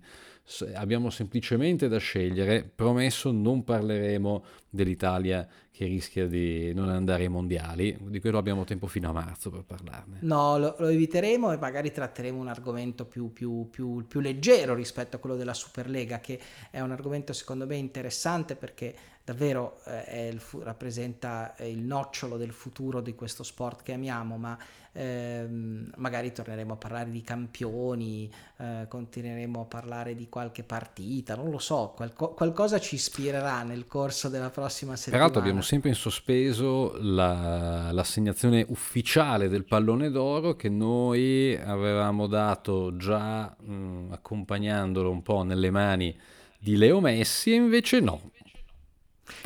abbiamo 0.74 1.12
semplicemente 1.12 1.88
da 1.88 2.00
scegliere, 2.00 2.64
promesso 2.64 3.32
non 3.32 3.64
parleremo 3.64 4.44
dell'Italia 4.68 5.48
che 5.74 5.86
rischia 5.86 6.28
di 6.28 6.72
non 6.72 6.90
andare 6.90 7.24
ai 7.24 7.30
mondiali, 7.30 7.98
di 8.00 8.20
quello 8.20 8.38
abbiamo 8.38 8.64
tempo 8.64 8.86
fino 8.86 9.10
a 9.10 9.12
marzo 9.12 9.50
per 9.50 9.64
parlarne. 9.64 10.20
No, 10.22 10.60
lo, 10.60 10.76
lo 10.78 10.88
eviteremo 10.88 11.52
e 11.52 11.58
magari 11.58 11.92
tratteremo 11.92 12.40
un 12.40 12.48
argomento 12.48 13.06
più, 13.06 13.34
più, 13.34 13.68
più, 13.72 14.06
più 14.06 14.20
leggero 14.20 14.76
rispetto 14.76 15.16
a 15.16 15.20
quello 15.20 15.36
della 15.36 15.56
Superlega, 15.56 16.20
che 16.20 16.40
è 16.70 16.80
un 16.80 16.92
argomento 16.92 17.34
secondo 17.34 17.66
me 17.66 17.76
interessante 17.76 18.56
perché 18.56 18.96
davvero 19.24 19.80
eh, 19.86 20.28
il, 20.28 20.42
rappresenta 20.62 21.56
il 21.62 21.80
nocciolo 21.80 22.38
del 22.38 22.52
futuro 22.52 23.02
di 23.02 23.16
questo 23.16 23.42
sport 23.42 23.82
che 23.82 23.94
amiamo, 23.94 24.38
ma 24.38 24.58
ehm, 24.92 25.92
magari 25.96 26.32
torneremo 26.32 26.74
a 26.74 26.76
parlare 26.76 27.10
di 27.10 27.22
campioni, 27.22 28.32
eh, 28.58 28.86
continueremo 28.88 29.62
a 29.62 29.66
parlare 29.66 30.16
di 30.16 30.28
qualche 30.28 30.64
partita, 30.64 31.36
non 31.36 31.50
lo 31.50 31.60
so, 31.60 31.94
qualco- 31.96 32.34
qualcosa 32.34 32.80
ci 32.80 32.96
ispirerà 32.96 33.64
nel 33.64 33.88
corso 33.88 34.28
della 34.30 34.50
prossima 34.50 34.96
settimana. 34.96 35.24
Peraltro 35.24 35.40
abbiamo 35.40 35.62
sempre 35.64 35.90
in 35.90 35.96
sospeso 35.96 36.96
la, 37.00 37.92
l'assegnazione 37.92 38.64
ufficiale 38.70 39.50
del 39.50 39.66
pallone 39.66 40.12
d'oro 40.12 40.56
che 40.56 40.70
noi 40.70 41.58
avevamo 41.58 42.28
dato 42.28 42.96
già 42.96 43.56
mh, 43.60 43.74
mm, 43.74 44.12
accompagnandolo 44.12 45.10
un 45.10 45.24
po' 45.24 45.42
nelle 45.44 45.72
mani 45.72 46.16
di 46.60 46.78
Leo 46.78 47.00
Messi 47.00 47.52
e 47.52 47.56
invece 47.56 48.00
no, 48.00 48.32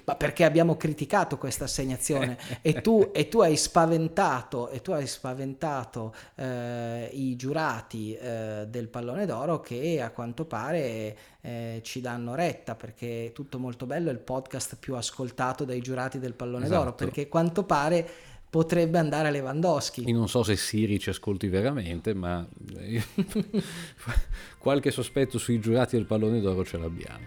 ma 0.06 0.15
perché 0.15 0.43
abbiamo 0.43 0.78
criticato 0.78 1.38
questa 1.38 1.65
assegnazione 1.65 2.38
e, 2.62 2.82
tu, 2.82 3.12
e, 3.13 3.28
tu, 3.28 3.39
hai 3.39 3.58
spaventato, 3.58 4.69
e 4.69 4.82
tu 4.82 4.91
hai 4.91 5.08
spaventato 5.08 6.13
eh, 6.36 7.10
i 7.13 7.36
giurati 7.36 8.15
eh, 8.15 8.65
del 8.67 8.88
pallone 8.88 9.26
d'oro 9.26 9.60
che 9.60 10.02
a 10.02 10.12
quanto 10.12 10.45
pare 10.45 11.17
eh, 11.41 11.82
ci 11.84 12.02
danno 12.02 12.36
retta 12.36 12.76
perché 12.76 13.32
tutto 13.34 13.60
molto 13.60 13.86
bello 13.86 14.10
è 14.10 14.13
il 14.13 14.19
podcast 14.19 14.78
più 14.80 14.95
ascoltato 14.95 15.65
dai 15.65 15.82
giurati 15.82 16.19
del 16.19 16.34
pallone 16.34 16.65
esatto. 16.65 16.80
d'oro 16.80 16.95
perché 16.95 17.21
a 17.21 17.28
quanto 17.28 17.63
pare 17.63 18.36
potrebbe 18.50 18.97
andare 18.97 19.28
a 19.28 19.32
Lewandowski. 19.32 20.08
Io 20.08 20.17
non 20.17 20.30
so 20.30 20.43
se 20.43 20.56
Siri 20.56 21.00
ci 21.00 21.10
ascolti 21.10 21.47
veramente, 21.47 22.13
ma 22.13 22.45
qualche 24.58 24.91
sospetto 24.91 25.38
sui 25.38 25.60
giurati 25.60 25.95
del 25.95 26.06
pallone 26.06 26.39
d'oro 26.39 26.63
ce 26.63 26.78
l'abbiamo. 26.78 27.26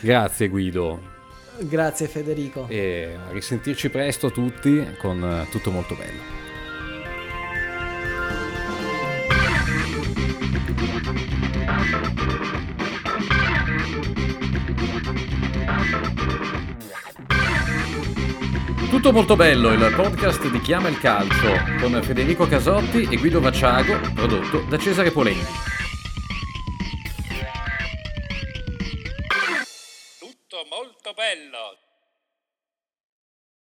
Grazie 0.00 0.48
Guido. 0.48 1.19
Grazie 1.58 2.06
Federico. 2.06 2.66
E 2.68 3.16
a 3.28 3.32
risentirci 3.32 3.90
presto 3.90 4.30
tutti 4.30 4.96
con 4.98 5.22
eh, 5.22 5.50
tutto 5.50 5.70
molto 5.70 5.94
bello. 5.94 6.38
Tutto 18.90 19.12
molto 19.12 19.36
bello, 19.36 19.72
il 19.72 19.92
podcast 19.94 20.50
di 20.50 20.60
Chiama 20.60 20.88
il 20.88 20.98
Calcio 20.98 21.54
con 21.80 21.98
Federico 22.02 22.46
Casotti 22.46 23.06
e 23.08 23.16
Guido 23.16 23.40
Vacciago, 23.40 23.98
prodotto 24.14 24.64
da 24.68 24.76
Cesare 24.76 25.10
Polenti. 25.10 25.70
Molto 31.10 31.14
bello 31.14 31.79